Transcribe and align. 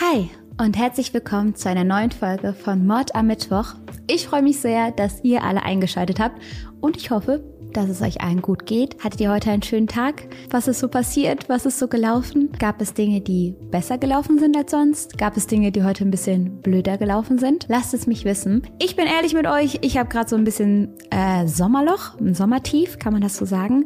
Hi 0.00 0.30
und 0.58 0.78
herzlich 0.78 1.12
willkommen 1.12 1.54
zu 1.54 1.68
einer 1.68 1.84
neuen 1.84 2.10
Folge 2.10 2.54
von 2.54 2.86
Mord 2.86 3.14
am 3.14 3.26
Mittwoch. 3.26 3.74
Ich 4.06 4.26
freue 4.26 4.40
mich 4.40 4.58
sehr, 4.58 4.92
dass 4.92 5.22
ihr 5.24 5.44
alle 5.44 5.62
eingeschaltet 5.62 6.18
habt 6.18 6.40
und 6.80 6.96
ich 6.96 7.10
hoffe, 7.10 7.44
dass 7.74 7.90
es 7.90 8.00
euch 8.00 8.22
allen 8.22 8.40
gut 8.40 8.64
geht. 8.64 8.96
Hattet 9.04 9.20
ihr 9.20 9.30
heute 9.30 9.50
einen 9.50 9.62
schönen 9.62 9.88
Tag? 9.88 10.22
Was 10.48 10.68
ist 10.68 10.80
so 10.80 10.88
passiert? 10.88 11.50
Was 11.50 11.66
ist 11.66 11.78
so 11.78 11.86
gelaufen? 11.86 12.50
Gab 12.58 12.80
es 12.80 12.94
Dinge, 12.94 13.20
die 13.20 13.54
besser 13.70 13.98
gelaufen 13.98 14.38
sind 14.38 14.56
als 14.56 14.70
sonst? 14.70 15.18
Gab 15.18 15.36
es 15.36 15.46
Dinge, 15.46 15.70
die 15.70 15.84
heute 15.84 16.02
ein 16.04 16.10
bisschen 16.10 16.62
blöder 16.62 16.96
gelaufen 16.96 17.36
sind? 17.36 17.66
Lasst 17.68 17.92
es 17.92 18.06
mich 18.06 18.24
wissen. 18.24 18.62
Ich 18.78 18.96
bin 18.96 19.04
ehrlich 19.06 19.34
mit 19.34 19.46
euch, 19.46 19.80
ich 19.82 19.98
habe 19.98 20.08
gerade 20.08 20.30
so 20.30 20.36
ein 20.36 20.44
bisschen 20.44 20.94
äh, 21.10 21.46
Sommerloch, 21.46 22.18
ein 22.18 22.34
Sommertief, 22.34 22.98
kann 22.98 23.12
man 23.12 23.20
das 23.20 23.36
so 23.36 23.44
sagen. 23.44 23.84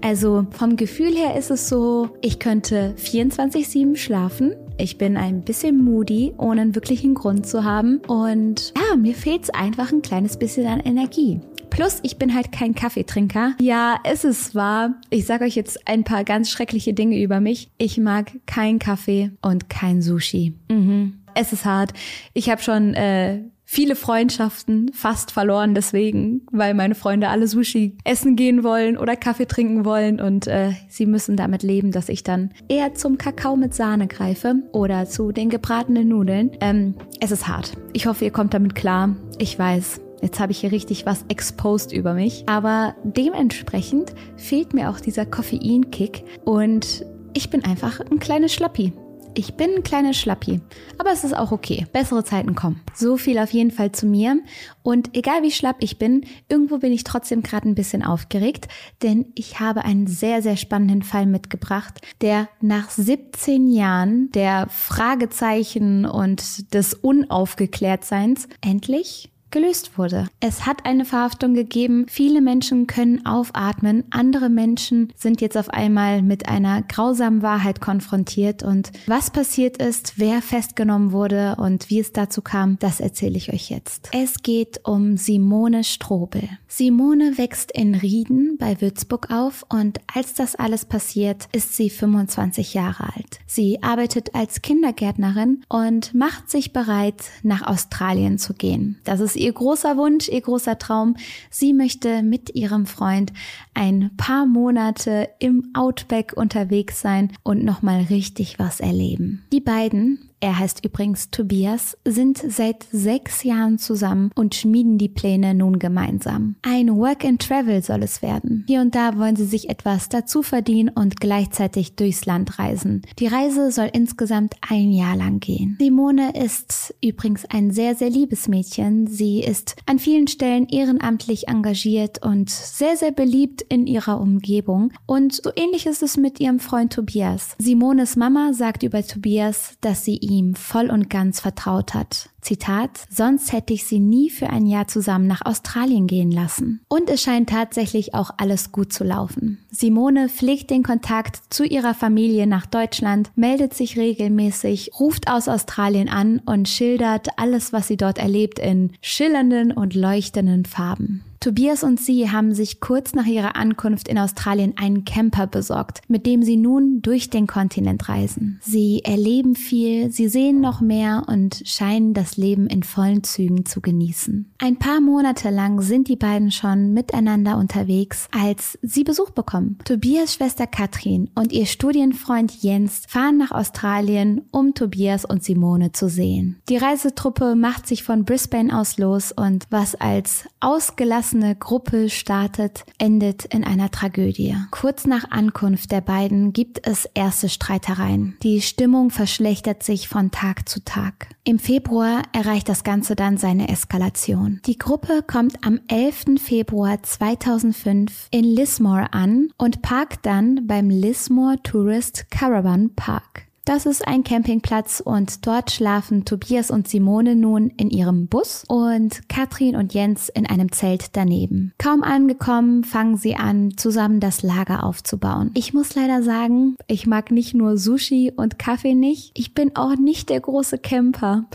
Also 0.00 0.46
vom 0.52 0.76
Gefühl 0.76 1.16
her 1.16 1.36
ist 1.36 1.50
es 1.50 1.68
so, 1.68 2.10
ich 2.22 2.38
könnte 2.38 2.94
24-7 2.96 3.96
schlafen. 3.96 4.54
Ich 4.78 4.98
bin 4.98 5.16
ein 5.16 5.42
bisschen 5.42 5.82
moody, 5.82 6.34
ohne 6.36 6.60
einen 6.60 6.74
wirklichen 6.74 7.14
Grund 7.14 7.46
zu 7.46 7.64
haben. 7.64 7.98
Und 8.06 8.74
ja, 8.76 8.96
mir 8.96 9.14
fehlt 9.14 9.44
es 9.44 9.50
einfach 9.50 9.90
ein 9.90 10.02
kleines 10.02 10.36
bisschen 10.36 10.66
an 10.66 10.80
Energie. 10.80 11.40
Plus, 11.70 12.00
ich 12.02 12.18
bin 12.18 12.34
halt 12.34 12.52
kein 12.52 12.74
Kaffeetrinker. 12.74 13.54
Ja, 13.60 13.98
es 14.04 14.24
ist 14.24 14.54
wahr. 14.54 14.94
Ich 15.08 15.24
sage 15.24 15.44
euch 15.44 15.56
jetzt 15.56 15.88
ein 15.88 16.04
paar 16.04 16.24
ganz 16.24 16.50
schreckliche 16.50 16.92
Dinge 16.92 17.20
über 17.22 17.40
mich. 17.40 17.70
Ich 17.78 17.96
mag 17.96 18.32
kein 18.44 18.78
Kaffee 18.78 19.30
und 19.40 19.70
kein 19.70 20.02
Sushi. 20.02 20.54
Mhm. 20.68 21.20
Es 21.34 21.52
ist 21.52 21.64
hart. 21.64 21.92
Ich 22.34 22.50
habe 22.50 22.62
schon 22.62 22.94
äh, 22.94 23.42
viele 23.66 23.96
Freundschaften 23.96 24.90
fast 24.94 25.32
verloren 25.32 25.74
deswegen, 25.74 26.46
weil 26.52 26.72
meine 26.72 26.94
Freunde 26.94 27.28
alle 27.28 27.48
Sushi 27.48 27.98
essen 28.04 28.36
gehen 28.36 28.62
wollen 28.62 28.96
oder 28.96 29.16
Kaffee 29.16 29.46
trinken 29.46 29.84
wollen 29.84 30.20
und 30.20 30.46
äh, 30.46 30.72
sie 30.88 31.04
müssen 31.04 31.36
damit 31.36 31.62
leben, 31.62 31.90
dass 31.90 32.08
ich 32.08 32.22
dann 32.22 32.52
eher 32.68 32.94
zum 32.94 33.18
Kakao 33.18 33.56
mit 33.56 33.74
Sahne 33.74 34.06
greife 34.06 34.54
oder 34.72 35.06
zu 35.06 35.32
den 35.32 35.50
gebratenen 35.50 36.08
Nudeln. 36.08 36.52
Ähm, 36.60 36.94
es 37.20 37.32
ist 37.32 37.48
hart. 37.48 37.72
Ich 37.92 38.06
hoffe, 38.06 38.24
ihr 38.24 38.30
kommt 38.30 38.54
damit 38.54 38.74
klar. 38.74 39.14
Ich 39.38 39.58
weiß, 39.58 40.00
Jetzt 40.22 40.40
habe 40.40 40.50
ich 40.50 40.60
hier 40.60 40.72
richtig 40.72 41.04
was 41.04 41.26
exposed 41.28 41.92
über 41.92 42.14
mich. 42.14 42.44
Aber 42.46 42.94
dementsprechend 43.04 44.14
fehlt 44.36 44.72
mir 44.72 44.88
auch 44.88 44.98
dieser 44.98 45.26
Koffeinkick 45.26 46.24
und 46.44 47.04
ich 47.34 47.50
bin 47.50 47.62
einfach 47.64 48.00
ein 48.00 48.18
kleines 48.18 48.54
Schlappi. 48.54 48.94
Ich 49.38 49.52
bin 49.52 49.68
ein 49.76 49.82
kleines 49.82 50.16
Schlappi, 50.16 50.62
aber 50.96 51.12
es 51.12 51.22
ist 51.22 51.36
auch 51.36 51.52
okay. 51.52 51.86
Bessere 51.92 52.24
Zeiten 52.24 52.54
kommen. 52.54 52.80
So 52.94 53.18
viel 53.18 53.38
auf 53.38 53.52
jeden 53.52 53.70
Fall 53.70 53.92
zu 53.92 54.06
mir. 54.06 54.40
Und 54.82 55.14
egal 55.14 55.42
wie 55.42 55.50
schlapp 55.50 55.76
ich 55.80 55.98
bin, 55.98 56.24
irgendwo 56.48 56.78
bin 56.78 56.90
ich 56.90 57.04
trotzdem 57.04 57.42
gerade 57.42 57.68
ein 57.68 57.74
bisschen 57.74 58.02
aufgeregt, 58.02 58.66
denn 59.02 59.26
ich 59.34 59.60
habe 59.60 59.84
einen 59.84 60.06
sehr, 60.06 60.40
sehr 60.40 60.56
spannenden 60.56 61.02
Fall 61.02 61.26
mitgebracht, 61.26 62.00
der 62.22 62.48
nach 62.62 62.88
17 62.88 63.68
Jahren 63.68 64.30
der 64.32 64.68
Fragezeichen 64.70 66.06
und 66.06 66.72
des 66.72 66.94
Unaufgeklärtseins 66.94 68.48
endlich 68.62 69.30
gelöst 69.50 69.96
wurde. 69.98 70.28
Es 70.40 70.66
hat 70.66 70.84
eine 70.84 71.04
Verhaftung 71.04 71.54
gegeben. 71.54 72.06
Viele 72.08 72.40
Menschen 72.40 72.86
können 72.86 73.24
aufatmen. 73.24 74.04
Andere 74.10 74.48
Menschen 74.48 75.12
sind 75.16 75.40
jetzt 75.40 75.56
auf 75.56 75.70
einmal 75.70 76.22
mit 76.22 76.48
einer 76.48 76.82
grausamen 76.82 77.42
Wahrheit 77.42 77.80
konfrontiert. 77.80 78.62
Und 78.62 78.92
was 79.06 79.30
passiert 79.30 79.78
ist, 79.78 80.14
wer 80.16 80.42
festgenommen 80.42 81.12
wurde 81.12 81.56
und 81.58 81.90
wie 81.90 82.00
es 82.00 82.12
dazu 82.12 82.42
kam, 82.42 82.78
das 82.78 83.00
erzähle 83.00 83.36
ich 83.36 83.52
euch 83.52 83.70
jetzt. 83.70 84.10
Es 84.12 84.42
geht 84.42 84.80
um 84.84 85.16
Simone 85.16 85.84
Strobel. 85.84 86.48
Simone 86.68 87.38
wächst 87.38 87.72
in 87.72 87.94
Rieden 87.94 88.56
bei 88.58 88.80
Würzburg 88.80 89.30
auf 89.30 89.64
und 89.68 90.00
als 90.12 90.34
das 90.34 90.54
alles 90.56 90.84
passiert, 90.84 91.48
ist 91.52 91.76
sie 91.76 91.90
25 91.90 92.74
Jahre 92.74 93.04
alt. 93.14 93.38
Sie 93.46 93.82
arbeitet 93.82 94.34
als 94.34 94.62
Kindergärtnerin 94.62 95.62
und 95.68 96.14
macht 96.14 96.50
sich 96.50 96.72
bereit, 96.72 97.24
nach 97.42 97.66
Australien 97.66 98.38
zu 98.38 98.54
gehen. 98.54 98.98
Das 99.04 99.20
ist 99.20 99.35
ihr 99.36 99.52
großer 99.52 99.96
Wunsch, 99.96 100.28
ihr 100.28 100.40
großer 100.40 100.78
Traum. 100.78 101.16
Sie 101.50 101.72
möchte 101.72 102.22
mit 102.22 102.54
ihrem 102.54 102.86
Freund 102.86 103.32
ein 103.74 104.10
paar 104.16 104.46
Monate 104.46 105.28
im 105.38 105.70
Outback 105.74 106.32
unterwegs 106.36 107.00
sein 107.00 107.32
und 107.42 107.64
nochmal 107.64 108.02
richtig 108.10 108.58
was 108.58 108.80
erleben. 108.80 109.44
Die 109.52 109.60
beiden 109.60 110.30
er 110.40 110.58
heißt 110.58 110.84
übrigens 110.84 111.30
Tobias, 111.30 111.96
sind 112.04 112.38
seit 112.38 112.86
sechs 112.92 113.42
Jahren 113.42 113.78
zusammen 113.78 114.30
und 114.34 114.54
schmieden 114.54 114.98
die 114.98 115.08
Pläne 115.08 115.54
nun 115.54 115.78
gemeinsam. 115.78 116.56
Ein 116.62 116.94
Work 116.94 117.24
and 117.24 117.40
Travel 117.40 117.82
soll 117.82 118.02
es 118.02 118.20
werden. 118.20 118.64
Hier 118.66 118.82
und 118.82 118.94
da 118.94 119.16
wollen 119.16 119.36
sie 119.36 119.46
sich 119.46 119.70
etwas 119.70 120.10
dazu 120.10 120.42
verdienen 120.42 120.90
und 120.90 121.20
gleichzeitig 121.20 121.96
durchs 121.96 122.26
Land 122.26 122.58
reisen. 122.58 123.02
Die 123.18 123.28
Reise 123.28 123.70
soll 123.70 123.88
insgesamt 123.92 124.54
ein 124.60 124.92
Jahr 124.92 125.16
lang 125.16 125.40
gehen. 125.40 125.76
Simone 125.80 126.32
ist 126.36 126.94
übrigens 127.02 127.46
ein 127.46 127.70
sehr, 127.70 127.94
sehr 127.94 128.10
liebes 128.10 128.46
Mädchen. 128.46 129.06
Sie 129.06 129.40
ist 129.40 129.76
an 129.86 129.98
vielen 129.98 130.28
Stellen 130.28 130.68
ehrenamtlich 130.68 131.48
engagiert 131.48 132.24
und 132.24 132.50
sehr, 132.50 132.96
sehr 132.96 133.12
beliebt 133.12 133.62
in 133.62 133.86
ihrer 133.86 134.20
Umgebung. 134.20 134.92
Und 135.06 135.34
so 135.34 135.50
ähnlich 135.56 135.86
ist 135.86 136.02
es 136.02 136.18
mit 136.18 136.40
ihrem 136.40 136.60
Freund 136.60 136.92
Tobias. 136.92 137.56
Simones 137.58 138.16
Mama 138.16 138.52
sagt 138.52 138.82
über 138.82 139.02
Tobias, 139.02 139.76
dass 139.80 140.04
sie 140.04 140.25
ihm 140.26 140.54
voll 140.54 140.90
und 140.90 141.08
ganz 141.08 141.40
vertraut 141.40 141.94
hat. 141.94 142.28
Zitat, 142.40 142.90
sonst 143.10 143.52
hätte 143.52 143.72
ich 143.72 143.84
sie 143.84 143.98
nie 143.98 144.30
für 144.30 144.50
ein 144.50 144.66
Jahr 144.66 144.86
zusammen 144.86 145.26
nach 145.26 145.44
Australien 145.44 146.06
gehen 146.06 146.30
lassen. 146.30 146.80
Und 146.88 147.10
es 147.10 147.22
scheint 147.22 147.48
tatsächlich 147.48 148.14
auch 148.14 148.30
alles 148.36 148.70
gut 148.70 148.92
zu 148.92 149.02
laufen. 149.02 149.58
Simone 149.70 150.28
pflegt 150.28 150.70
den 150.70 150.82
Kontakt 150.82 151.40
zu 151.50 151.64
ihrer 151.64 151.94
Familie 151.94 152.46
nach 152.46 152.66
Deutschland, 152.66 153.30
meldet 153.34 153.74
sich 153.74 153.96
regelmäßig, 153.96 154.92
ruft 155.00 155.28
aus 155.28 155.48
Australien 155.48 156.08
an 156.08 156.40
und 156.44 156.68
schildert 156.68 157.28
alles, 157.36 157.72
was 157.72 157.88
sie 157.88 157.96
dort 157.96 158.18
erlebt 158.18 158.58
in 158.58 158.92
schillernden 159.00 159.72
und 159.72 159.94
leuchtenden 159.94 160.64
Farben. 160.64 161.24
Tobias 161.40 161.82
und 161.82 162.00
sie 162.00 162.30
haben 162.30 162.54
sich 162.54 162.80
kurz 162.80 163.14
nach 163.14 163.26
ihrer 163.26 163.56
Ankunft 163.56 164.08
in 164.08 164.18
Australien 164.18 164.74
einen 164.76 165.04
Camper 165.04 165.46
besorgt, 165.46 166.00
mit 166.08 166.26
dem 166.26 166.42
sie 166.42 166.56
nun 166.56 167.02
durch 167.02 167.30
den 167.30 167.46
Kontinent 167.46 168.08
reisen. 168.08 168.58
Sie 168.62 169.02
erleben 169.04 169.54
viel, 169.54 170.10
sie 170.10 170.28
sehen 170.28 170.60
noch 170.60 170.80
mehr 170.80 171.24
und 171.26 171.62
scheinen 171.64 172.14
das 172.14 172.36
Leben 172.36 172.66
in 172.66 172.82
vollen 172.82 173.22
Zügen 173.22 173.66
zu 173.66 173.80
genießen. 173.80 174.52
Ein 174.58 174.78
paar 174.78 175.00
Monate 175.00 175.50
lang 175.50 175.80
sind 175.82 176.08
die 176.08 176.16
beiden 176.16 176.50
schon 176.50 176.92
miteinander 176.92 177.58
unterwegs, 177.58 178.28
als 178.32 178.78
sie 178.82 179.04
Besuch 179.04 179.30
bekommen. 179.30 179.78
Tobias 179.84 180.34
Schwester 180.34 180.66
Katrin 180.66 181.30
und 181.34 181.52
ihr 181.52 181.66
Studienfreund 181.66 182.62
Jens 182.62 183.02
fahren 183.06 183.38
nach 183.38 183.50
Australien, 183.50 184.42
um 184.50 184.74
Tobias 184.74 185.24
und 185.24 185.44
Simone 185.44 185.92
zu 185.92 186.08
sehen. 186.08 186.60
Die 186.68 186.76
Reisetruppe 186.76 187.54
macht 187.54 187.86
sich 187.86 188.02
von 188.02 188.24
Brisbane 188.24 188.76
aus 188.76 188.98
los 188.98 189.32
und 189.32 189.66
was 189.70 189.94
als 189.94 190.46
ausgelassen 190.60 191.25
verlassene 191.26 191.56
Gruppe 191.56 192.08
startet, 192.08 192.84
endet 192.98 193.46
in 193.46 193.64
einer 193.64 193.90
Tragödie. 193.90 194.54
Kurz 194.70 195.06
nach 195.06 195.30
Ankunft 195.30 195.90
der 195.90 196.00
beiden 196.00 196.52
gibt 196.52 196.86
es 196.86 197.08
erste 197.14 197.48
Streitereien. 197.48 198.36
Die 198.42 198.60
Stimmung 198.60 199.10
verschlechtert 199.10 199.82
sich 199.82 200.08
von 200.08 200.30
Tag 200.30 200.68
zu 200.68 200.84
Tag. 200.84 201.28
Im 201.42 201.58
Februar 201.58 202.22
erreicht 202.32 202.68
das 202.68 202.84
Ganze 202.84 203.16
dann 203.16 203.38
seine 203.38 203.68
Eskalation. 203.68 204.60
Die 204.66 204.78
Gruppe 204.78 205.24
kommt 205.26 205.64
am 205.66 205.80
11. 205.88 206.40
Februar 206.40 207.02
2005 207.02 208.28
in 208.30 208.44
Lismore 208.44 209.12
an 209.12 209.48
und 209.58 209.82
parkt 209.82 210.26
dann 210.26 210.66
beim 210.68 210.90
Lismore 210.90 211.56
Tourist 211.62 212.30
Caravan 212.30 212.94
Park. 212.94 213.45
Das 213.66 213.84
ist 213.84 214.06
ein 214.06 214.22
Campingplatz 214.22 215.02
und 215.04 215.44
dort 215.44 215.72
schlafen 215.72 216.24
Tobias 216.24 216.70
und 216.70 216.86
Simone 216.86 217.34
nun 217.34 217.72
in 217.76 217.90
ihrem 217.90 218.28
Bus 218.28 218.62
und 218.68 219.28
Katrin 219.28 219.74
und 219.74 219.92
Jens 219.92 220.28
in 220.28 220.46
einem 220.46 220.70
Zelt 220.70 221.16
daneben. 221.16 221.72
Kaum 221.76 222.04
angekommen, 222.04 222.84
fangen 222.84 223.16
sie 223.16 223.34
an, 223.34 223.76
zusammen 223.76 224.20
das 224.20 224.44
Lager 224.44 224.84
aufzubauen. 224.84 225.50
Ich 225.54 225.74
muss 225.74 225.96
leider 225.96 226.22
sagen, 226.22 226.76
ich 226.86 227.08
mag 227.08 227.32
nicht 227.32 227.54
nur 227.54 227.76
Sushi 227.76 228.32
und 228.36 228.60
Kaffee 228.60 228.94
nicht. 228.94 229.32
Ich 229.36 229.52
bin 229.52 229.74
auch 229.74 229.96
nicht 229.96 230.30
der 230.30 230.38
große 230.38 230.78
Camper. 230.78 231.46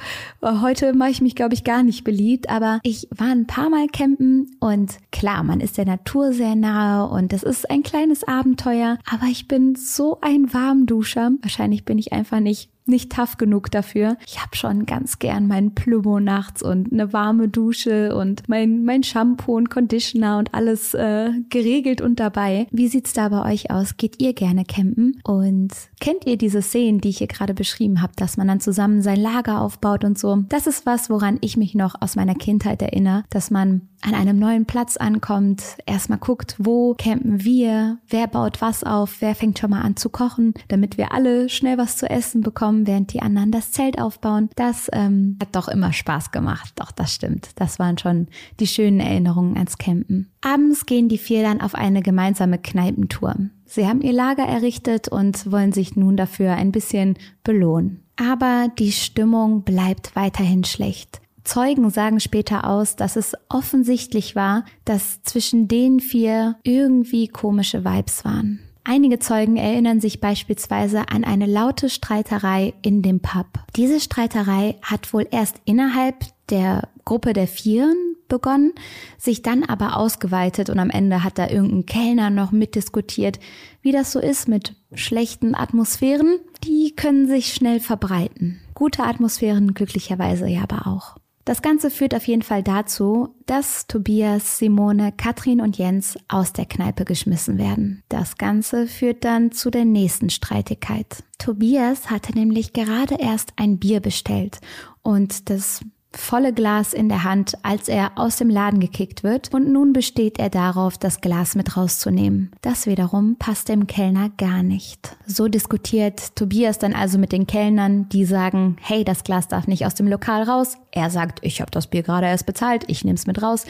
Heute 0.41 0.91
mache 0.91 1.11
ich 1.11 1.21
mich, 1.21 1.35
glaube 1.35 1.53
ich, 1.53 1.63
gar 1.63 1.81
nicht 1.81 2.03
beliebt, 2.03 2.49
aber 2.49 2.81
ich 2.83 3.07
war 3.15 3.29
ein 3.29 3.47
paar 3.47 3.69
Mal 3.69 3.87
campen 3.87 4.57
und 4.59 4.97
klar, 5.13 5.43
man 5.43 5.61
ist 5.61 5.77
der 5.77 5.85
Natur 5.85 6.33
sehr 6.33 6.57
nahe 6.57 7.07
und 7.07 7.31
es 7.31 7.43
ist 7.43 7.69
ein 7.69 7.83
kleines 7.83 8.25
Abenteuer, 8.27 8.97
aber 9.09 9.27
ich 9.31 9.47
bin 9.47 9.75
so 9.75 10.19
ein 10.19 10.53
Warmduscher. 10.53 11.31
Wahrscheinlich 11.41 11.85
bin 11.85 12.00
ich 12.01 12.13
einfach 12.13 12.39
nicht 12.39 12.69
nicht 12.85 13.11
tough 13.11 13.37
genug 13.37 13.71
dafür. 13.71 14.17
Ich 14.25 14.41
habe 14.41 14.55
schon 14.55 14.85
ganz 14.85 15.19
gern 15.19 15.47
meinen 15.47 15.73
Plümo 15.73 16.19
nachts 16.19 16.63
und 16.63 16.91
eine 16.91 17.13
warme 17.13 17.47
Dusche 17.47 18.15
und 18.15 18.47
mein, 18.47 18.83
mein 18.85 19.03
Shampoo 19.03 19.55
und 19.55 19.69
Conditioner 19.69 20.37
und 20.37 20.53
alles 20.53 20.93
äh, 20.93 21.31
geregelt 21.49 22.01
und 22.01 22.19
dabei. 22.19 22.67
Wie 22.71 22.87
sieht's 22.87 23.13
da 23.13 23.29
bei 23.29 23.51
euch 23.51 23.71
aus? 23.71 23.97
Geht 23.97 24.21
ihr 24.21 24.33
gerne 24.33 24.65
campen? 24.65 25.21
Und 25.23 25.71
kennt 25.99 26.25
ihr 26.25 26.37
diese 26.37 26.61
Szenen, 26.61 27.01
die 27.01 27.09
ich 27.09 27.19
hier 27.19 27.27
gerade 27.27 27.53
beschrieben 27.53 28.01
habe, 28.01 28.13
dass 28.15 28.37
man 28.37 28.47
dann 28.47 28.59
zusammen 28.59 29.01
sein 29.01 29.19
Lager 29.19 29.61
aufbaut 29.61 30.03
und 30.03 30.17
so? 30.17 30.43
Das 30.49 30.67
ist 30.67 30.85
was, 30.85 31.09
woran 31.09 31.37
ich 31.41 31.57
mich 31.57 31.75
noch 31.75 31.95
aus 32.01 32.15
meiner 32.15 32.35
Kindheit 32.35 32.81
erinnere, 32.81 33.23
dass 33.29 33.51
man 33.51 33.89
an 34.01 34.15
einem 34.15 34.39
neuen 34.39 34.65
Platz 34.65 34.97
ankommt, 34.97 35.77
erstmal 35.85 36.19
guckt, 36.19 36.55
wo 36.57 36.95
campen 36.95 37.43
wir, 37.43 37.99
wer 38.07 38.27
baut 38.27 38.61
was 38.61 38.83
auf, 38.83 39.17
wer 39.19 39.35
fängt 39.35 39.59
schon 39.59 39.69
mal 39.69 39.81
an 39.81 39.95
zu 39.95 40.09
kochen, 40.09 40.53
damit 40.67 40.97
wir 40.97 41.13
alle 41.13 41.49
schnell 41.49 41.77
was 41.77 41.97
zu 41.97 42.09
essen 42.09 42.41
bekommen, 42.41 42.87
während 42.87 43.13
die 43.13 43.21
anderen 43.21 43.51
das 43.51 43.71
Zelt 43.71 43.99
aufbauen. 43.99 44.49
Das 44.55 44.89
ähm, 44.93 45.37
hat 45.41 45.55
doch 45.55 45.67
immer 45.67 45.93
Spaß 45.93 46.31
gemacht. 46.31 46.73
Doch, 46.75 46.91
das 46.91 47.13
stimmt. 47.13 47.49
Das 47.55 47.79
waren 47.79 47.97
schon 47.97 48.27
die 48.59 48.67
schönen 48.67 48.99
Erinnerungen 48.99 49.55
ans 49.55 49.77
Campen. 49.77 50.31
Abends 50.41 50.85
gehen 50.85 51.07
die 51.07 51.17
vier 51.17 51.43
dann 51.43 51.61
auf 51.61 51.75
eine 51.75 52.01
gemeinsame 52.01 52.57
Kneipentour. 52.57 53.35
Sie 53.65 53.87
haben 53.87 54.01
ihr 54.01 54.13
Lager 54.13 54.43
errichtet 54.43 55.07
und 55.07 55.49
wollen 55.49 55.71
sich 55.71 55.95
nun 55.95 56.17
dafür 56.17 56.53
ein 56.53 56.71
bisschen 56.71 57.17
belohnen. 57.43 58.03
Aber 58.17 58.67
die 58.77 58.91
Stimmung 58.91 59.63
bleibt 59.63 60.15
weiterhin 60.15 60.63
schlecht. 60.63 61.21
Zeugen 61.43 61.89
sagen 61.89 62.19
später 62.19 62.67
aus, 62.67 62.95
dass 62.95 63.15
es 63.15 63.33
offensichtlich 63.49 64.35
war, 64.35 64.65
dass 64.85 65.23
zwischen 65.23 65.67
den 65.67 65.99
vier 65.99 66.55
irgendwie 66.63 67.27
komische 67.27 67.83
Vibes 67.83 68.23
waren. 68.25 68.59
Einige 68.83 69.19
Zeugen 69.19 69.57
erinnern 69.57 70.01
sich 70.01 70.19
beispielsweise 70.19 71.09
an 71.09 71.23
eine 71.23 71.45
laute 71.45 71.89
Streiterei 71.89 72.73
in 72.81 73.03
dem 73.03 73.19
Pub. 73.19 73.47
Diese 73.75 73.99
Streiterei 73.99 74.75
hat 74.81 75.13
wohl 75.13 75.27
erst 75.29 75.57
innerhalb 75.65 76.25
der 76.49 76.89
Gruppe 77.05 77.33
der 77.33 77.47
Vieren 77.47 78.15
begonnen, 78.27 78.73
sich 79.17 79.43
dann 79.43 79.63
aber 79.63 79.97
ausgeweitet 79.97 80.69
und 80.69 80.79
am 80.79 80.89
Ende 80.89 81.23
hat 81.23 81.37
da 81.37 81.49
irgendein 81.49 81.85
Kellner 81.85 82.29
noch 82.29 82.51
mitdiskutiert, 82.51 83.39
wie 83.81 83.91
das 83.91 84.11
so 84.11 84.19
ist 84.19 84.47
mit 84.47 84.75
schlechten 84.93 85.53
Atmosphären. 85.53 86.39
Die 86.63 86.93
können 86.95 87.27
sich 87.27 87.53
schnell 87.53 87.79
verbreiten. 87.79 88.61
Gute 88.73 89.03
Atmosphären 89.03 89.73
glücklicherweise 89.73 90.47
ja 90.47 90.63
aber 90.63 90.87
auch. 90.87 91.17
Das 91.45 91.61
Ganze 91.61 91.89
führt 91.89 92.13
auf 92.13 92.27
jeden 92.27 92.41
Fall 92.41 92.63
dazu, 92.63 93.35
dass 93.45 93.87
Tobias, 93.87 94.59
Simone, 94.59 95.11
Katrin 95.11 95.61
und 95.61 95.77
Jens 95.77 96.17
aus 96.27 96.53
der 96.53 96.65
Kneipe 96.65 97.05
geschmissen 97.05 97.57
werden. 97.57 98.03
Das 98.09 98.37
Ganze 98.37 98.87
führt 98.87 99.23
dann 99.23 99.51
zu 99.51 99.71
der 99.71 99.85
nächsten 99.85 100.29
Streitigkeit. 100.29 101.23
Tobias 101.37 102.11
hatte 102.11 102.33
nämlich 102.33 102.73
gerade 102.73 103.15
erst 103.15 103.53
ein 103.55 103.79
Bier 103.79 103.99
bestellt 103.99 104.59
und 105.01 105.49
das 105.49 105.81
volle 106.13 106.53
Glas 106.53 106.93
in 106.93 107.09
der 107.09 107.23
Hand, 107.23 107.57
als 107.63 107.87
er 107.87 108.11
aus 108.15 108.37
dem 108.37 108.49
Laden 108.49 108.79
gekickt 108.79 109.23
wird 109.23 109.53
und 109.53 109.71
nun 109.71 109.93
besteht 109.93 110.39
er 110.39 110.49
darauf, 110.49 110.97
das 110.97 111.21
Glas 111.21 111.55
mit 111.55 111.77
rauszunehmen. 111.77 112.51
Das 112.61 112.85
wiederum 112.85 113.37
passt 113.37 113.69
dem 113.69 113.87
Kellner 113.87 114.29
gar 114.37 114.63
nicht. 114.63 115.15
So 115.25 115.47
diskutiert 115.47 116.35
Tobias 116.35 116.79
dann 116.79 116.93
also 116.93 117.17
mit 117.17 117.31
den 117.31 117.47
Kellnern, 117.47 118.09
die 118.09 118.25
sagen, 118.25 118.75
hey, 118.81 119.03
das 119.03 119.23
Glas 119.23 119.47
darf 119.47 119.67
nicht 119.67 119.85
aus 119.85 119.95
dem 119.95 120.07
Lokal 120.07 120.43
raus. 120.43 120.77
Er 120.91 121.09
sagt, 121.09 121.39
ich 121.43 121.61
habe 121.61 121.71
das 121.71 121.87
Bier 121.87 122.03
gerade 122.03 122.27
erst 122.27 122.45
bezahlt, 122.45 122.83
ich 122.87 123.05
nehm's 123.05 123.27
mit 123.27 123.41
raus. 123.41 123.65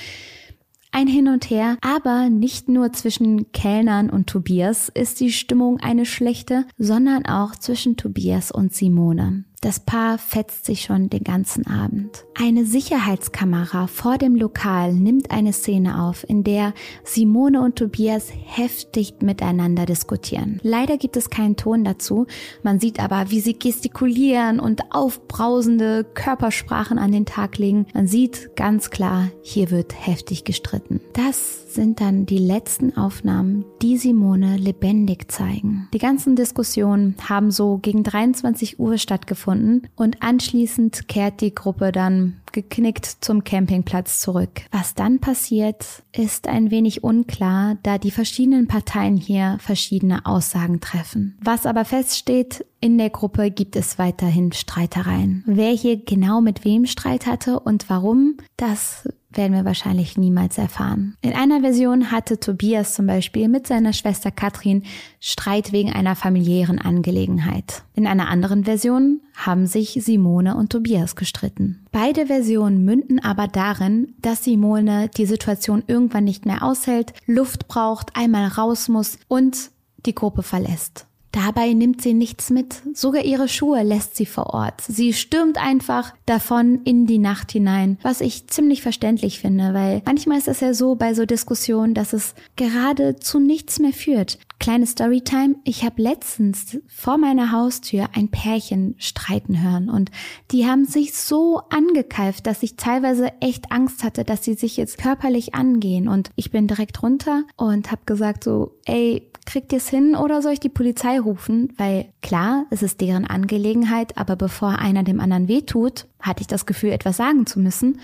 Ein 0.94 1.08
Hin 1.08 1.30
und 1.30 1.50
Her, 1.50 1.78
aber 1.80 2.30
nicht 2.30 2.68
nur 2.68 2.92
zwischen 2.92 3.50
Kellnern 3.54 4.10
und 4.10 4.28
Tobias 4.28 4.90
ist 4.90 5.22
die 5.22 5.32
Stimmung 5.32 5.80
eine 5.80 6.06
schlechte, 6.06 6.66
sondern 6.78 7.26
auch 7.26 7.56
zwischen 7.56 7.96
Tobias 7.96 8.52
und 8.52 8.74
Simone. 8.74 9.46
Das 9.64 9.80
Paar 9.80 10.18
fetzt 10.18 10.66
sich 10.66 10.82
schon 10.82 11.12
den 11.12 11.24
ganzen 11.24 11.68
Abend. 11.68 12.26
Eine 12.34 12.66
Sicherheitskamera 12.66 13.86
vor 13.86 14.18
dem 14.18 14.36
Lokal 14.36 14.92
nimmt 14.92 15.30
eine 15.30 15.54
Szene 15.54 16.02
auf, 16.02 16.28
in 16.28 16.44
der 16.44 16.74
Simone 17.04 17.62
und 17.62 17.76
Tobias 17.76 18.32
heftig 18.44 19.14
miteinander 19.22 19.86
diskutieren. 19.86 20.60
Leider 20.64 20.98
gibt 20.98 21.16
es 21.16 21.30
keinen 21.30 21.58
Ton 21.58 21.84
dazu. 21.84 22.26
Man 22.64 22.80
sieht 22.80 23.00
aber, 23.00 23.30
wie 23.30 23.40
sie 23.40 23.54
gestikulieren 23.54 24.60
und 24.60 24.96
aufbrausende 24.96 26.06
Körpersprachen 26.06 26.98
an 26.98 27.12
den 27.12 27.28
Tag 27.28 27.60
legen. 27.60 27.86
Man 27.94 28.08
sieht 28.08 28.56
ganz 28.56 28.90
klar, 28.90 29.28
hier 29.44 29.70
wird 29.70 29.94
heftig 30.08 30.44
gestritten. 30.44 31.02
Das 31.14 31.72
sind 31.76 32.02
dann 32.02 32.26
die 32.26 32.40
letzten 32.40 32.98
Aufnahmen, 32.98 33.64
die 33.84 33.98
Simone 33.98 34.58
lebendig 34.58 35.32
zeigen. 35.32 35.88
Die 35.94 36.00
ganzen 36.00 36.36
Diskussionen 36.36 37.16
haben 37.30 37.52
so 37.52 37.78
gegen 37.78 38.04
23 38.04 38.80
Uhr 38.80 38.98
stattgefunden 38.98 39.51
gefunden 39.52 39.88
und 39.96 40.22
anschließend 40.22 41.08
kehrt 41.08 41.42
die 41.42 41.54
Gruppe 41.54 41.92
dann 41.92 42.38
geknickt 42.52 43.06
zum 43.06 43.44
Campingplatz 43.44 44.20
zurück. 44.20 44.62
Was 44.72 44.94
dann 44.94 45.20
passiert, 45.20 46.04
ist 46.16 46.48
ein 46.48 46.70
wenig 46.70 47.04
unklar, 47.04 47.78
da 47.84 47.98
die 47.98 48.12
verschiedenen 48.12 48.68
Parteien 48.68 49.16
hier 49.16 49.58
verschiedene 49.60 50.26
Aussagen 50.26 50.82
treffen. 50.82 51.38
Was 51.42 51.66
aber 51.66 51.86
feststeht, 51.86 52.66
in 52.82 52.98
der 52.98 53.10
Gruppe 53.10 53.52
gibt 53.52 53.76
es 53.76 53.98
weiterhin 54.00 54.52
Streitereien. 54.52 55.44
Wer 55.46 55.72
hier 55.72 56.04
genau 56.04 56.42
mit 56.42 56.66
wem 56.66 56.86
Streit 56.86 57.26
hatte 57.26 57.60
und 57.60 57.90
warum, 57.90 58.38
das 58.58 59.08
werden 59.34 59.54
wir 59.54 59.66
wahrscheinlich 59.66 60.18
niemals 60.18 60.58
erfahren. 60.58 61.16
In 61.22 61.34
einer 61.34 61.62
Version 61.62 62.12
hatte 62.12 62.40
Tobias 62.40 62.94
zum 62.94 63.08
Beispiel 63.08 63.48
mit 63.48 63.68
seiner 63.68 63.94
Schwester 63.94 64.32
Katrin 64.32 64.84
Streit 65.20 65.72
wegen 65.72 65.92
einer 65.92 66.16
familiären 66.16 66.80
Angelegenheit. 66.80 67.84
In 67.94 68.08
einer 68.08 68.30
anderen 68.30 68.66
Version 68.66 69.22
haben 69.36 69.68
sich 69.68 70.00
Simone 70.04 70.56
und 70.56 70.72
Tobias 70.72 71.16
gestritten. 71.16 71.86
Beide 71.92 72.28
Versionen 72.28 72.84
münden 72.84 73.20
aber 73.24 73.48
darin, 73.48 74.16
dass 74.22 74.44
Simone 74.44 75.10
die 75.16 75.26
Situation 75.26 75.84
irgendwann 75.88 76.24
nicht 76.24 76.46
mehr 76.46 76.64
aushält, 76.64 77.14
Luft 77.26 77.68
braucht, 77.68 78.16
einmal 78.16 78.48
raus 78.48 78.88
muss 78.88 79.18
und 79.28 79.72
die 80.06 80.16
Gruppe 80.16 80.44
verlässt. 80.44 81.08
Dabei 81.32 81.72
nimmt 81.74 82.02
sie 82.02 82.14
nichts 82.14 82.50
mit, 82.50 82.82
sogar 82.94 83.24
ihre 83.24 83.48
Schuhe 83.48 83.84
lässt 83.84 84.18
sie 84.18 84.26
vor 84.26 84.54
Ort. 84.54 84.82
Sie 84.82 85.14
stürmt 85.14 85.58
einfach 85.58 86.14
davon 86.26 86.82
in 86.84 87.06
die 87.06 87.20
Nacht 87.20 87.52
hinein, 87.54 87.98
was 88.02 88.20
ich 88.20 88.48
ziemlich 88.48 88.82
verständlich 88.82 89.40
finde, 89.40 89.74
weil 89.74 90.02
manchmal 90.06 90.38
ist 90.38 90.50
es 90.50 90.60
ja 90.60 90.74
so 90.74 90.96
bei 90.96 91.14
so 91.14 91.26
Diskussionen, 91.26 91.94
dass 91.94 92.12
es 92.12 92.36
gerade 92.58 93.16
zu 93.16 93.40
nichts 93.40 93.80
mehr 93.80 93.94
führt. 93.94 94.40
Kleine 94.62 94.86
Storytime, 94.86 95.56
ich 95.64 95.84
habe 95.84 96.04
letztens 96.04 96.78
vor 96.88 97.18
meiner 97.18 97.52
Haustür 97.52 98.10
ein 98.14 98.30
Pärchen 98.30 98.94
streiten 99.00 99.60
hören 99.60 99.90
und 99.90 100.12
die 100.52 100.68
haben 100.68 100.86
sich 100.86 101.16
so 101.18 101.64
angekeift, 101.72 102.46
dass 102.46 102.62
ich 102.62 102.76
teilweise 102.76 103.32
echt 103.42 103.72
Angst 103.72 104.04
hatte, 104.04 104.24
dass 104.24 104.44
sie 104.44 104.54
sich 104.54 104.78
jetzt 104.78 105.00
körperlich 105.00 105.56
angehen 105.56 106.08
und 106.08 106.30
ich 106.36 106.52
bin 106.52 106.68
direkt 106.68 107.02
runter 107.02 107.42
und 107.58 107.92
habe 107.92 108.04
gesagt 108.06 108.44
so, 108.44 108.78
ey, 108.86 109.32
kriegt 109.48 109.72
ihr 109.72 109.80
es 109.80 109.90
hin 109.90 110.16
oder 110.16 110.44
soll 110.44 110.54
ich 110.54 110.60
die 110.60 110.70
Polizei 110.70 111.20
rufen? 111.20 111.74
Weil 111.78 112.14
klar, 112.22 112.68
es 112.70 112.84
ist 112.84 113.02
deren 113.02 113.26
Angelegenheit, 113.26 114.16
aber 114.16 114.36
bevor 114.36 114.78
einer 114.78 115.02
dem 115.02 115.22
anderen 115.22 115.48
wehtut, 115.48 116.06
hatte 116.20 116.42
ich 116.42 116.48
das 116.48 116.68
Gefühl, 116.68 116.92
etwas 116.92 117.18
sagen 117.18 117.48
zu 117.48 117.60
müssen. 117.60 118.00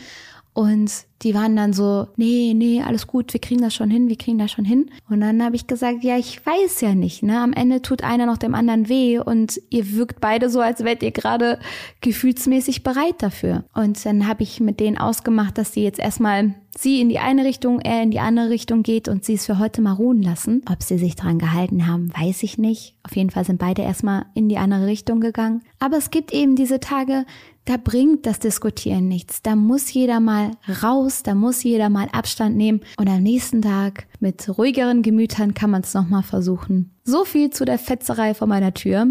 Und 0.55 1.05
die 1.23 1.33
waren 1.33 1.55
dann 1.55 1.73
so, 1.73 2.07
nee, 2.15 2.53
nee, 2.55 2.81
alles 2.81 3.07
gut, 3.07 3.33
wir 3.33 3.41
kriegen 3.41 3.61
das 3.61 3.73
schon 3.73 3.89
hin, 3.89 4.09
wir 4.09 4.17
kriegen 4.17 4.37
das 4.37 4.51
schon 4.51 4.65
hin. 4.65 4.91
Und 5.09 5.21
dann 5.21 5.43
habe 5.43 5.55
ich 5.55 5.67
gesagt, 5.67 6.03
ja, 6.03 6.17
ich 6.17 6.45
weiß 6.45 6.81
ja 6.81 6.93
nicht, 6.93 7.23
ne? 7.23 7.39
Am 7.39 7.53
Ende 7.53 7.81
tut 7.81 8.03
einer 8.03 8.25
noch 8.25 8.37
dem 8.37 8.53
anderen 8.53 8.87
weh 8.87 9.19
und 9.19 9.59
ihr 9.69 9.93
wirkt 9.93 10.21
beide 10.21 10.49
so, 10.49 10.61
als 10.61 10.83
wärt 10.83 11.01
ihr 11.01 11.11
gerade 11.11 11.59
gefühlsmäßig 12.01 12.83
bereit 12.83 13.15
dafür. 13.19 13.63
Und 13.73 14.05
dann 14.05 14.27
habe 14.27 14.43
ich 14.43 14.59
mit 14.59 14.79
denen 14.79 14.97
ausgemacht, 14.97 15.57
dass 15.57 15.73
sie 15.73 15.83
jetzt 15.83 15.99
erstmal 15.99 16.53
sie 16.77 17.01
in 17.01 17.09
die 17.09 17.19
eine 17.19 17.43
Richtung, 17.43 17.79
er 17.79 18.03
in 18.03 18.11
die 18.11 18.19
andere 18.19 18.49
Richtung 18.49 18.83
geht 18.83 19.07
und 19.07 19.25
sie 19.25 19.33
es 19.33 19.45
für 19.45 19.59
heute 19.59 19.81
mal 19.81 19.93
ruhen 19.93 20.21
lassen. 20.21 20.61
Ob 20.71 20.83
sie 20.83 20.97
sich 20.97 21.15
dran 21.15 21.39
gehalten 21.39 21.87
haben, 21.87 22.11
weiß 22.17 22.43
ich 22.43 22.57
nicht. 22.57 22.95
Auf 23.03 23.15
jeden 23.15 23.29
Fall 23.29 23.45
sind 23.45 23.59
beide 23.59 23.81
erstmal 23.81 24.25
in 24.33 24.49
die 24.49 24.57
andere 24.57 24.85
Richtung 24.85 25.19
gegangen. 25.19 25.63
Aber 25.79 25.97
es 25.97 26.11
gibt 26.11 26.33
eben 26.33 26.55
diese 26.55 26.79
Tage, 26.79 27.25
da 27.65 27.77
bringt 27.77 28.25
das 28.25 28.39
Diskutieren 28.39 29.07
nichts. 29.07 29.41
Da 29.41 29.55
muss 29.55 29.91
jeder 29.91 30.19
mal 30.19 30.51
raus, 30.83 31.23
da 31.23 31.35
muss 31.35 31.63
jeder 31.63 31.89
mal 31.89 32.07
Abstand 32.11 32.55
nehmen 32.55 32.81
und 32.97 33.09
am 33.09 33.21
nächsten 33.21 33.61
Tag 33.61 34.07
mit 34.19 34.57
ruhigeren 34.57 35.01
Gemütern 35.01 35.53
kann 35.53 35.71
man 35.71 35.81
es 35.81 35.93
nochmal 35.93 36.23
versuchen. 36.23 36.91
So 37.03 37.25
viel 37.25 37.49
zu 37.49 37.65
der 37.65 37.79
Fetzerei 37.79 38.33
vor 38.33 38.47
meiner 38.47 38.73
Tür. 38.73 39.07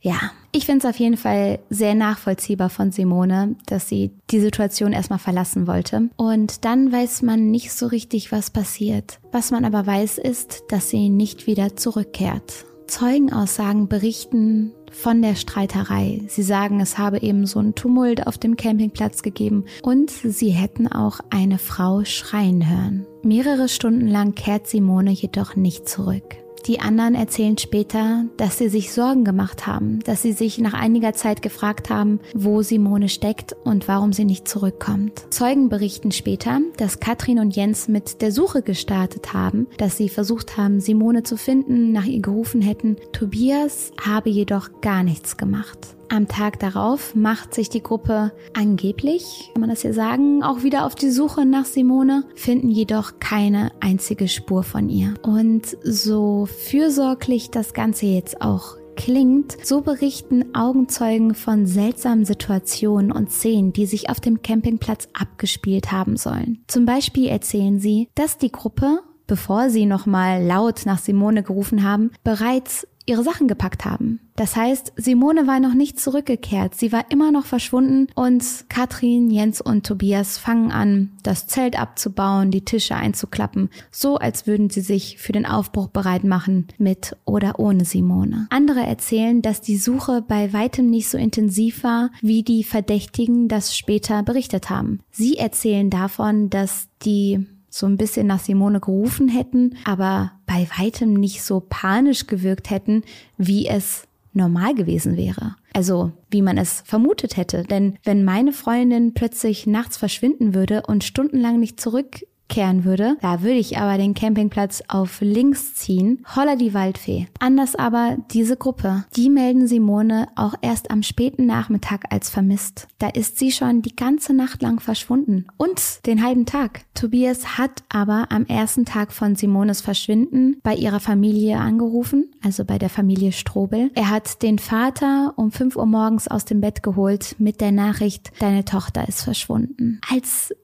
Ja, 0.00 0.32
ich 0.54 0.66
finde 0.66 0.86
es 0.86 0.94
auf 0.94 1.00
jeden 1.00 1.16
Fall 1.16 1.60
sehr 1.70 1.94
nachvollziehbar 1.94 2.68
von 2.68 2.92
Simone, 2.92 3.56
dass 3.66 3.88
sie 3.88 4.10
die 4.30 4.40
Situation 4.40 4.92
erstmal 4.92 5.18
verlassen 5.18 5.66
wollte. 5.66 6.10
Und 6.16 6.66
dann 6.66 6.92
weiß 6.92 7.22
man 7.22 7.50
nicht 7.50 7.72
so 7.72 7.86
richtig, 7.86 8.32
was 8.32 8.50
passiert. 8.50 9.18
Was 9.32 9.50
man 9.50 9.64
aber 9.64 9.86
weiß, 9.86 10.18
ist, 10.18 10.64
dass 10.68 10.90
sie 10.90 11.08
nicht 11.08 11.46
wieder 11.46 11.76
zurückkehrt. 11.76 12.66
Zeugenaussagen 12.86 13.88
berichten 13.88 14.72
von 14.90 15.22
der 15.22 15.36
Streiterei. 15.36 16.20
Sie 16.28 16.42
sagen, 16.42 16.80
es 16.80 16.98
habe 16.98 17.22
eben 17.22 17.46
so 17.46 17.58
einen 17.58 17.74
Tumult 17.74 18.26
auf 18.26 18.36
dem 18.36 18.56
Campingplatz 18.56 19.22
gegeben 19.22 19.64
und 19.82 20.10
sie 20.10 20.50
hätten 20.50 20.86
auch 20.86 21.20
eine 21.30 21.56
Frau 21.56 22.04
schreien 22.04 22.68
hören. 22.68 23.06
Mehrere 23.22 23.70
Stunden 23.70 24.06
lang 24.06 24.34
kehrt 24.34 24.66
Simone 24.66 25.12
jedoch 25.12 25.56
nicht 25.56 25.88
zurück. 25.88 26.36
Die 26.66 26.80
anderen 26.80 27.14
erzählen 27.14 27.58
später, 27.58 28.24
dass 28.36 28.58
sie 28.58 28.68
sich 28.68 28.92
Sorgen 28.92 29.24
gemacht 29.24 29.66
haben, 29.66 29.98
dass 30.04 30.22
sie 30.22 30.32
sich 30.32 30.58
nach 30.58 30.74
einiger 30.74 31.12
Zeit 31.12 31.42
gefragt 31.42 31.90
haben, 31.90 32.20
wo 32.34 32.62
Simone 32.62 33.08
steckt 33.08 33.56
und 33.64 33.88
warum 33.88 34.12
sie 34.12 34.24
nicht 34.24 34.46
zurückkommt. 34.46 35.26
Zeugen 35.30 35.68
berichten 35.68 36.12
später, 36.12 36.60
dass 36.76 37.00
Katrin 37.00 37.40
und 37.40 37.56
Jens 37.56 37.88
mit 37.88 38.22
der 38.22 38.30
Suche 38.30 38.62
gestartet 38.62 39.32
haben, 39.32 39.66
dass 39.76 39.96
sie 39.96 40.08
versucht 40.08 40.56
haben, 40.56 40.80
Simone 40.80 41.24
zu 41.24 41.36
finden, 41.36 41.90
nach 41.90 42.06
ihr 42.06 42.20
gerufen 42.20 42.62
hätten. 42.62 42.96
Tobias 43.12 43.90
habe 44.00 44.30
jedoch 44.30 44.70
gar 44.80 45.02
nichts 45.02 45.36
gemacht. 45.36 45.96
Am 46.12 46.28
Tag 46.28 46.58
darauf 46.58 47.14
macht 47.14 47.54
sich 47.54 47.70
die 47.70 47.82
Gruppe 47.82 48.32
angeblich, 48.52 49.48
kann 49.54 49.62
man 49.62 49.70
das 49.70 49.80
hier 49.80 49.94
sagen, 49.94 50.42
auch 50.42 50.62
wieder 50.62 50.84
auf 50.84 50.94
die 50.94 51.08
Suche 51.08 51.46
nach 51.46 51.64
Simone, 51.64 52.24
finden 52.34 52.68
jedoch 52.68 53.18
keine 53.18 53.72
einzige 53.80 54.28
Spur 54.28 54.62
von 54.62 54.90
ihr. 54.90 55.14
Und 55.22 55.74
so 55.82 56.44
fürsorglich 56.44 57.50
das 57.50 57.72
Ganze 57.72 58.04
jetzt 58.04 58.42
auch 58.42 58.76
klingt, 58.94 59.56
so 59.64 59.80
berichten 59.80 60.54
Augenzeugen 60.54 61.34
von 61.34 61.64
seltsamen 61.64 62.26
Situationen 62.26 63.10
und 63.10 63.32
Szenen, 63.32 63.72
die 63.72 63.86
sich 63.86 64.10
auf 64.10 64.20
dem 64.20 64.42
Campingplatz 64.42 65.08
abgespielt 65.18 65.92
haben 65.92 66.18
sollen. 66.18 66.62
Zum 66.68 66.84
Beispiel 66.84 67.28
erzählen 67.28 67.80
sie, 67.80 68.10
dass 68.14 68.36
die 68.36 68.52
Gruppe 68.52 69.00
bevor 69.32 69.70
sie 69.70 69.86
nochmal 69.86 70.44
laut 70.44 70.82
nach 70.84 70.98
Simone 70.98 71.42
gerufen 71.42 71.82
haben, 71.82 72.10
bereits 72.22 72.86
ihre 73.06 73.22
Sachen 73.22 73.48
gepackt 73.48 73.84
haben. 73.84 74.20
Das 74.36 74.56
heißt, 74.56 74.94
Simone 74.96 75.46
war 75.46 75.60
noch 75.60 75.74
nicht 75.74 76.00
zurückgekehrt. 76.00 76.74
Sie 76.74 76.90
war 76.90 77.10
immer 77.10 77.30
noch 77.30 77.44
verschwunden 77.44 78.08
und 78.14 78.42
Katrin, 78.68 79.30
Jens 79.30 79.60
und 79.60 79.86
Tobias 79.86 80.38
fangen 80.38 80.72
an, 80.72 81.10
das 81.22 81.46
Zelt 81.46 81.78
abzubauen, 81.78 82.50
die 82.50 82.64
Tische 82.64 82.96
einzuklappen, 82.96 83.68
so 83.90 84.16
als 84.16 84.46
würden 84.46 84.70
sie 84.70 84.80
sich 84.80 85.18
für 85.18 85.32
den 85.32 85.46
Aufbruch 85.46 85.88
bereit 85.88 86.24
machen, 86.24 86.68
mit 86.78 87.16
oder 87.24 87.58
ohne 87.58 87.84
Simone. 87.84 88.46
Andere 88.50 88.80
erzählen, 88.80 89.42
dass 89.42 89.60
die 89.60 89.76
Suche 89.76 90.22
bei 90.26 90.52
weitem 90.52 90.88
nicht 90.88 91.08
so 91.08 91.18
intensiv 91.18 91.84
war, 91.84 92.10
wie 92.22 92.42
die 92.42 92.64
Verdächtigen 92.64 93.48
das 93.48 93.76
später 93.76 94.22
berichtet 94.22 94.70
haben. 94.70 95.00
Sie 95.10 95.36
erzählen 95.36 95.90
davon, 95.90 96.48
dass 96.48 96.88
die 97.04 97.46
so 97.74 97.86
ein 97.86 97.96
bisschen 97.96 98.26
nach 98.26 98.38
Simone 98.38 98.80
gerufen 98.80 99.28
hätten, 99.28 99.76
aber 99.84 100.32
bei 100.44 100.68
weitem 100.78 101.14
nicht 101.14 101.42
so 101.42 101.64
panisch 101.66 102.26
gewirkt 102.26 102.68
hätten, 102.68 103.02
wie 103.38 103.66
es 103.66 104.06
normal 104.34 104.74
gewesen 104.74 105.16
wäre. 105.16 105.56
Also 105.72 106.12
wie 106.30 106.42
man 106.42 106.58
es 106.58 106.82
vermutet 106.84 107.38
hätte. 107.38 107.62
Denn 107.64 107.96
wenn 108.04 108.24
meine 108.24 108.52
Freundin 108.52 109.14
plötzlich 109.14 109.66
nachts 109.66 109.96
verschwinden 109.96 110.54
würde 110.54 110.82
und 110.86 111.02
stundenlang 111.02 111.60
nicht 111.60 111.80
zurück 111.80 112.20
kehren 112.52 112.84
würde. 112.84 113.16
Da 113.22 113.40
würde 113.40 113.58
ich 113.58 113.78
aber 113.78 113.96
den 113.96 114.12
Campingplatz 114.12 114.82
auf 114.86 115.22
links 115.22 115.74
ziehen. 115.74 116.22
Holla 116.36 116.54
die 116.54 116.74
Waldfee. 116.74 117.26
Anders 117.40 117.74
aber 117.74 118.18
diese 118.30 118.58
Gruppe. 118.58 119.04
Die 119.16 119.30
melden 119.30 119.66
Simone 119.66 120.28
auch 120.36 120.54
erst 120.60 120.90
am 120.90 121.02
späten 121.02 121.46
Nachmittag 121.46 122.04
als 122.10 122.28
vermisst. 122.28 122.88
Da 122.98 123.08
ist 123.08 123.38
sie 123.38 123.52
schon 123.52 123.80
die 123.80 123.96
ganze 123.96 124.34
Nacht 124.34 124.60
lang 124.60 124.80
verschwunden. 124.80 125.46
Und 125.56 126.04
den 126.04 126.22
halben 126.22 126.44
Tag. 126.44 126.82
Tobias 126.92 127.56
hat 127.56 127.84
aber 127.88 128.26
am 128.28 128.44
ersten 128.44 128.84
Tag 128.84 129.12
von 129.12 129.34
Simones 129.34 129.80
Verschwinden 129.80 130.58
bei 130.62 130.74
ihrer 130.74 131.00
Familie 131.00 131.56
angerufen, 131.56 132.30
also 132.44 132.66
bei 132.66 132.78
der 132.78 132.90
Familie 132.90 133.32
Strobel. 133.32 133.90
Er 133.94 134.10
hat 134.10 134.42
den 134.42 134.58
Vater 134.58 135.32
um 135.36 135.52
5 135.52 135.76
Uhr 135.76 135.86
morgens 135.86 136.28
aus 136.28 136.44
dem 136.44 136.60
Bett 136.60 136.82
geholt 136.82 137.36
mit 137.38 137.62
der 137.62 137.72
Nachricht, 137.72 138.30
deine 138.40 138.66
Tochter 138.66 139.08
ist 139.08 139.22
verschwunden. 139.22 140.00
Als 140.10 140.54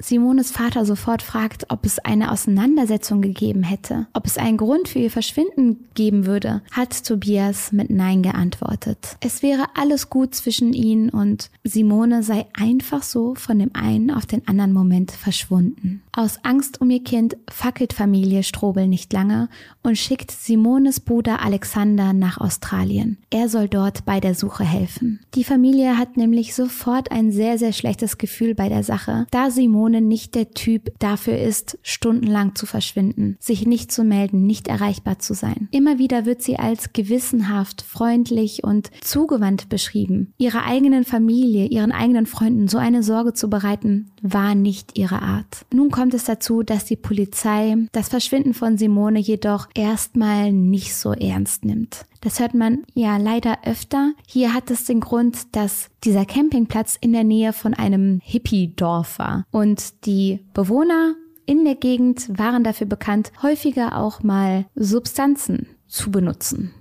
Simones 0.00 0.52
Vater 0.52 0.84
sofort 0.84 1.22
fragt, 1.22 1.66
ob 1.70 1.84
es 1.84 1.98
eine 1.98 2.30
Auseinandersetzung 2.30 3.20
gegeben 3.20 3.64
hätte, 3.64 4.06
ob 4.12 4.26
es 4.26 4.38
einen 4.38 4.56
Grund 4.56 4.88
für 4.88 5.00
ihr 5.00 5.10
Verschwinden 5.10 5.88
geben 5.94 6.24
würde, 6.24 6.62
hat 6.70 7.04
Tobias 7.04 7.72
mit 7.72 7.90
Nein 7.90 8.22
geantwortet. 8.22 9.16
Es 9.20 9.42
wäre 9.42 9.66
alles 9.74 10.08
gut 10.08 10.34
zwischen 10.34 10.72
ihnen 10.72 11.10
und 11.10 11.50
Simone 11.64 12.22
sei 12.22 12.46
einfach 12.56 13.02
so 13.02 13.34
von 13.34 13.58
dem 13.58 13.70
einen 13.74 14.12
auf 14.12 14.24
den 14.24 14.46
anderen 14.46 14.72
Moment 14.72 15.10
verschwunden. 15.10 16.02
Aus 16.12 16.38
Angst 16.44 16.80
um 16.80 16.90
ihr 16.90 17.02
Kind 17.02 17.36
fackelt 17.50 17.92
Familie 17.92 18.42
Strobel 18.42 18.86
nicht 18.86 19.12
lange 19.12 19.48
und 19.82 19.98
schickt 19.98 20.30
Simones 20.30 21.00
Bruder 21.00 21.42
Alexander 21.42 22.12
nach 22.12 22.38
Australien. 22.38 23.18
Er 23.30 23.48
soll 23.48 23.68
dort 23.68 24.04
bei 24.04 24.20
der 24.20 24.34
Suche 24.34 24.64
helfen. 24.64 25.20
Die 25.34 25.44
Familie 25.44 25.96
hat 25.96 26.16
nämlich 26.16 26.54
sofort 26.54 27.10
ein 27.10 27.32
sehr, 27.32 27.58
sehr 27.58 27.72
schlechtes 27.72 28.18
Gefühl 28.18 28.54
bei 28.54 28.68
der 28.68 28.82
Sache, 28.82 29.26
da 29.30 29.50
Simone 29.50 29.87
Simone 29.88 30.02
nicht 30.02 30.34
der 30.34 30.50
Typ 30.50 30.92
dafür 30.98 31.38
ist, 31.38 31.78
stundenlang 31.82 32.54
zu 32.54 32.66
verschwinden, 32.66 33.36
sich 33.40 33.66
nicht 33.66 33.90
zu 33.90 34.04
melden, 34.04 34.44
nicht 34.44 34.68
erreichbar 34.68 35.18
zu 35.18 35.32
sein. 35.32 35.68
Immer 35.70 35.98
wieder 35.98 36.26
wird 36.26 36.42
sie 36.42 36.58
als 36.58 36.92
gewissenhaft, 36.92 37.80
freundlich 37.80 38.64
und 38.64 38.90
zugewandt 39.00 39.70
beschrieben. 39.70 40.34
Ihrer 40.36 40.66
eigenen 40.66 41.04
Familie, 41.04 41.66
ihren 41.66 41.92
eigenen 41.92 42.26
Freunden 42.26 42.68
so 42.68 42.76
eine 42.76 43.02
Sorge 43.02 43.32
zu 43.32 43.48
bereiten, 43.48 44.10
war 44.20 44.54
nicht 44.54 44.98
ihre 44.98 45.22
Art. 45.22 45.64
Nun 45.72 45.90
kommt 45.90 46.12
es 46.12 46.24
dazu, 46.24 46.62
dass 46.62 46.84
die 46.84 46.96
Polizei 46.96 47.74
das 47.92 48.10
Verschwinden 48.10 48.52
von 48.52 48.76
Simone 48.76 49.20
jedoch 49.20 49.68
erstmal 49.74 50.52
nicht 50.52 50.94
so 50.94 51.12
ernst 51.12 51.64
nimmt. 51.64 52.04
Das 52.20 52.40
hört 52.40 52.54
man 52.54 52.84
ja 52.94 53.16
leider 53.16 53.58
öfter. 53.64 54.12
Hier 54.26 54.54
hat 54.54 54.70
es 54.70 54.84
den 54.84 55.00
Grund, 55.00 55.54
dass 55.56 55.90
dieser 56.04 56.24
Campingplatz 56.24 56.96
in 57.00 57.12
der 57.12 57.24
Nähe 57.24 57.52
von 57.52 57.74
einem 57.74 58.20
Hippie-Dorf 58.22 59.18
war. 59.18 59.44
Und 59.50 60.06
die 60.06 60.40
Bewohner 60.54 61.14
in 61.46 61.64
der 61.64 61.76
Gegend 61.76 62.38
waren 62.38 62.64
dafür 62.64 62.86
bekannt, 62.86 63.32
häufiger 63.42 63.96
auch 63.96 64.22
mal 64.22 64.66
Substanzen 64.74 65.66
zu 65.86 66.10
benutzen 66.10 66.74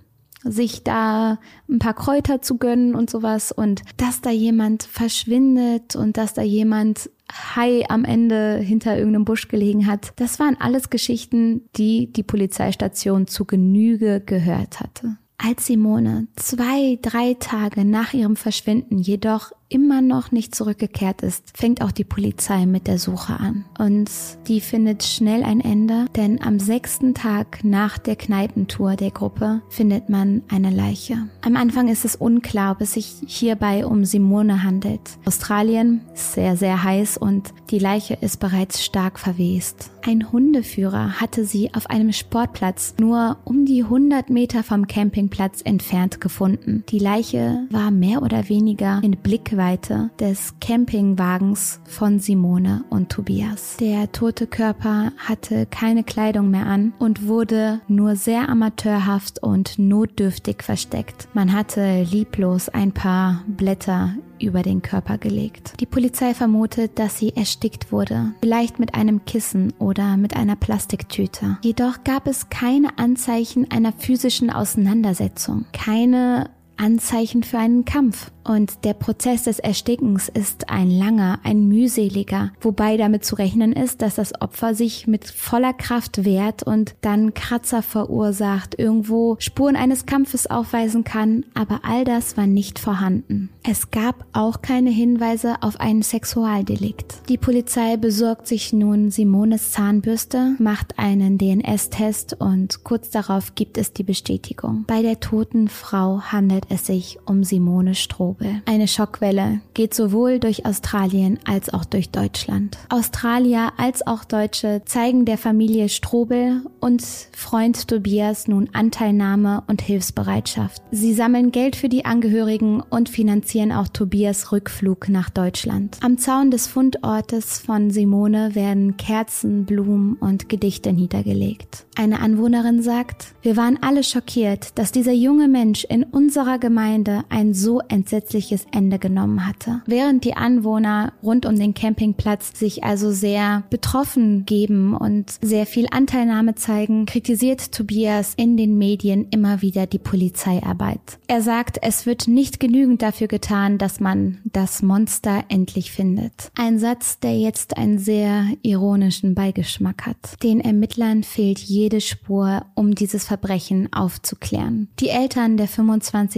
sich 0.43 0.83
da 0.83 1.39
ein 1.69 1.79
paar 1.79 1.93
Kräuter 1.93 2.41
zu 2.41 2.57
gönnen 2.57 2.95
und 2.95 3.09
sowas 3.09 3.51
und 3.51 3.81
dass 3.97 4.21
da 4.21 4.29
jemand 4.29 4.83
verschwindet 4.83 5.95
und 5.95 6.17
dass 6.17 6.33
da 6.33 6.41
jemand 6.41 7.09
Hai 7.29 7.83
am 7.89 8.05
Ende 8.05 8.57
hinter 8.57 8.97
irgendeinem 8.97 9.25
Busch 9.25 9.49
gelegen 9.49 9.85
hat. 9.87 10.13
Das 10.15 10.39
waren 10.39 10.55
alles 10.59 10.89
Geschichten, 10.89 11.67
die 11.75 12.11
die 12.11 12.23
Polizeistation 12.23 13.27
zu 13.27 13.45
Genüge 13.45 14.21
gehört 14.25 14.79
hatte. 14.79 15.17
Als 15.39 15.67
Simone 15.67 16.27
zwei, 16.35 16.97
drei 17.01 17.35
Tage 17.35 17.85
nach 17.85 18.13
ihrem 18.13 18.35
Verschwinden 18.35 18.97
jedoch 18.97 19.51
immer 19.69 20.01
noch 20.01 20.31
nicht 20.31 20.55
zurückgekehrt 20.55 21.21
ist, 21.21 21.57
fängt 21.57 21.81
auch 21.81 21.91
die 21.91 22.03
Polizei 22.03 22.65
mit 22.65 22.87
der 22.87 22.99
Suche 22.99 23.39
an. 23.39 23.65
Und 23.77 24.09
die 24.47 24.61
findet 24.61 25.03
schnell 25.03 25.43
ein 25.43 25.61
Ende, 25.61 26.05
denn 26.15 26.41
am 26.41 26.59
sechsten 26.59 27.13
Tag 27.13 27.63
nach 27.63 27.97
der 27.97 28.15
Kneipentour 28.15 28.95
der 28.95 29.11
Gruppe 29.11 29.61
findet 29.69 30.09
man 30.09 30.43
eine 30.49 30.69
Leiche. 30.69 31.27
Am 31.41 31.55
Anfang 31.55 31.89
ist 31.89 32.05
es 32.05 32.15
unklar, 32.15 32.73
ob 32.73 32.81
es 32.81 32.93
sich 32.93 33.15
hierbei 33.25 33.85
um 33.85 34.05
Simone 34.05 34.63
handelt. 34.63 35.01
Australien 35.25 36.01
ist 36.13 36.33
sehr, 36.33 36.55
sehr 36.55 36.83
heiß 36.83 37.17
und 37.17 37.53
die 37.69 37.79
Leiche 37.79 38.17
ist 38.21 38.39
bereits 38.39 38.83
stark 38.83 39.19
verwest. 39.19 39.91
Ein 40.05 40.31
Hundeführer 40.31 41.19
hatte 41.19 41.43
sie 41.43 41.73
auf 41.73 41.89
einem 41.89 42.13
Sportplatz 42.13 42.95
nur 42.99 43.37
um 43.43 43.65
die 43.65 43.83
100 43.83 44.29
Meter 44.29 44.63
vom 44.63 44.87
Campingplatz 44.87 45.61
entfernt 45.61 46.21
gefunden. 46.21 46.85
Die 46.89 46.99
Leiche 46.99 47.67
war 47.69 47.91
mehr 47.91 48.21
oder 48.21 48.47
weniger 48.47 49.01
in 49.03 49.17
Blick 49.17 49.56
Reichweite 49.57 50.11
des 50.19 50.53
Campingwagens 50.61 51.81
von 51.85 52.19
Simone 52.19 52.85
und 52.89 53.09
Tobias. 53.09 53.77
Der 53.77 54.11
tote 54.11 54.47
Körper 54.47 55.11
hatte 55.17 55.65
keine 55.65 56.03
Kleidung 56.03 56.51
mehr 56.51 56.67
an 56.67 56.93
und 56.99 57.27
wurde 57.27 57.81
nur 57.87 58.15
sehr 58.15 58.49
amateurhaft 58.49 59.41
und 59.41 59.79
notdürftig 59.79 60.61
versteckt. 60.61 61.27
Man 61.33 61.53
hatte 61.53 62.03
lieblos 62.03 62.69
ein 62.69 62.91
paar 62.91 63.43
Blätter 63.47 64.13
über 64.39 64.61
den 64.61 64.83
Körper 64.83 65.17
gelegt. 65.17 65.73
Die 65.79 65.87
Polizei 65.87 66.35
vermutet, 66.35 66.99
dass 66.99 67.17
sie 67.17 67.35
erstickt 67.35 67.91
wurde, 67.91 68.33
vielleicht 68.39 68.77
mit 68.77 68.93
einem 68.93 69.25
Kissen 69.25 69.73
oder 69.79 70.15
mit 70.15 70.35
einer 70.35 70.55
Plastiktüte. 70.55 71.57
Jedoch 71.63 72.03
gab 72.03 72.27
es 72.27 72.49
keine 72.49 72.99
Anzeichen 72.99 73.71
einer 73.71 73.93
physischen 73.93 74.51
Auseinandersetzung, 74.51 75.65
keine 75.73 76.51
Anzeichen 76.77 77.43
für 77.43 77.57
einen 77.57 77.85
Kampf. 77.85 78.31
Und 78.47 78.85
der 78.85 78.93
Prozess 78.93 79.43
des 79.43 79.59
Erstickens 79.59 80.29
ist 80.29 80.69
ein 80.69 80.89
langer, 80.89 81.39
ein 81.43 81.67
mühseliger, 81.67 82.53
wobei 82.61 82.95
damit 82.95 83.25
zu 83.25 83.35
rechnen 83.35 83.73
ist, 83.73 84.01
dass 84.01 84.15
das 84.15 84.39
Opfer 84.41 84.73
sich 84.73 85.05
mit 85.05 85.25
voller 85.25 85.73
Kraft 85.73 86.23
wehrt 86.23 86.63
und 86.63 86.95
dann 87.01 87.33
Kratzer 87.33 87.81
verursacht, 87.81 88.79
irgendwo 88.79 89.35
Spuren 89.39 89.75
eines 89.75 90.05
Kampfes 90.05 90.49
aufweisen 90.49 91.03
kann, 91.03 91.43
aber 91.55 91.81
all 91.83 92.05
das 92.05 92.37
war 92.37 92.47
nicht 92.47 92.79
vorhanden. 92.79 93.49
Es 93.69 93.91
gab 93.91 94.25
auch 94.31 94.61
keine 94.61 94.91
Hinweise 94.91 95.55
auf 95.61 95.81
einen 95.81 96.01
Sexualdelikt. 96.01 97.23
Die 97.27 97.37
Polizei 97.37 97.97
besorgt 97.97 98.47
sich 98.47 98.71
nun 98.71 99.11
Simones 99.11 99.71
Zahnbürste, 99.71 100.55
macht 100.57 100.97
einen 100.97 101.37
DNS-Test 101.37 102.37
und 102.39 102.85
kurz 102.85 103.09
darauf 103.09 103.55
gibt 103.55 103.77
es 103.77 103.91
die 103.91 104.03
Bestätigung. 104.03 104.85
Bei 104.87 105.01
der 105.01 105.19
toten 105.19 105.67
Frau 105.67 106.21
handelt 106.21 106.66
es 106.69 106.85
sich 106.85 107.19
um 107.25 107.43
Simone. 107.43 107.95
Strobel. 107.95 108.61
Eine 108.65 108.87
Schockwelle 108.87 109.61
geht 109.73 109.93
sowohl 109.93 110.39
durch 110.39 110.65
Australien 110.65 111.39
als 111.45 111.73
auch 111.73 111.85
durch 111.85 112.09
Deutschland. 112.09 112.77
Australier 112.89 113.73
als 113.77 114.05
auch 114.05 114.23
Deutsche 114.23 114.81
zeigen 114.85 115.25
der 115.25 115.37
Familie 115.37 115.89
Strobel 115.89 116.61
und 116.79 117.03
Freund 117.33 117.87
Tobias 117.87 118.47
nun 118.47 118.69
Anteilnahme 118.73 119.63
und 119.67 119.81
Hilfsbereitschaft. 119.81 120.81
Sie 120.91 121.13
sammeln 121.13 121.51
Geld 121.51 121.75
für 121.75 121.89
die 121.89 122.05
Angehörigen 122.05 122.81
und 122.81 123.09
finanzieren 123.09 123.71
auch 123.71 123.87
Tobias 123.87 124.51
Rückflug 124.51 125.09
nach 125.09 125.29
Deutschland. 125.29 125.97
Am 126.01 126.17
Zaun 126.17 126.51
des 126.51 126.67
Fundortes 126.67 127.59
von 127.59 127.91
Simone 127.91 128.55
werden 128.55 128.97
Kerzen, 128.97 129.65
Blumen 129.65 130.15
und 130.15 130.49
Gedichte 130.49 130.93
niedergelegt. 130.93 131.85
Eine 131.95 132.19
Anwohnerin 132.19 132.81
sagt, 132.81 133.33
wir 133.41 133.57
waren 133.57 133.79
alle 133.81 134.03
schockiert, 134.03 134.77
dass 134.77 134.91
dieser 134.91 135.13
junge 135.13 135.47
Mensch 135.47 135.83
in 135.83 136.03
unserer 136.03 136.56
ihrer 136.57 136.59
Gemeinde 136.59 137.23
ein 137.29 137.53
so 137.53 137.81
entsetzliches 137.87 138.65
Ende 138.71 138.99
genommen 138.99 139.45
hatte. 139.47 139.81
Während 139.85 140.23
die 140.23 140.35
Anwohner 140.35 141.13
rund 141.23 141.45
um 141.45 141.57
den 141.57 141.73
Campingplatz 141.73 142.57
sich 142.57 142.83
also 142.83 143.11
sehr 143.11 143.63
betroffen 143.69 144.45
geben 144.45 144.95
und 144.95 145.37
sehr 145.41 145.65
viel 145.65 145.87
Anteilnahme 145.91 146.55
zeigen, 146.55 147.05
kritisiert 147.05 147.71
Tobias 147.71 148.33
in 148.35 148.57
den 148.57 148.77
Medien 148.77 149.27
immer 149.31 149.61
wieder 149.61 149.85
die 149.85 149.99
Polizeiarbeit. 149.99 150.99
Er 151.27 151.41
sagt, 151.41 151.77
es 151.81 152.05
wird 152.05 152.27
nicht 152.27 152.59
genügend 152.59 153.01
dafür 153.01 153.27
getan, 153.27 153.77
dass 153.77 153.99
man 153.99 154.39
das 154.45 154.81
Monster 154.81 155.43
endlich 155.49 155.91
findet. 155.91 156.51
Ein 156.57 156.79
Satz, 156.79 157.19
der 157.19 157.37
jetzt 157.37 157.77
einen 157.77 157.99
sehr 157.99 158.45
ironischen 158.63 159.35
Beigeschmack 159.35 160.05
hat. 160.05 160.41
Den 160.43 160.59
Ermittlern 160.59 161.23
fehlt 161.23 161.59
jede 161.59 162.01
Spur, 162.01 162.65
um 162.75 162.95
dieses 162.95 163.25
Verbrechen 163.25 163.91
aufzuklären. 163.93 164.87
Die 164.99 165.09
Eltern 165.09 165.57
der 165.57 165.67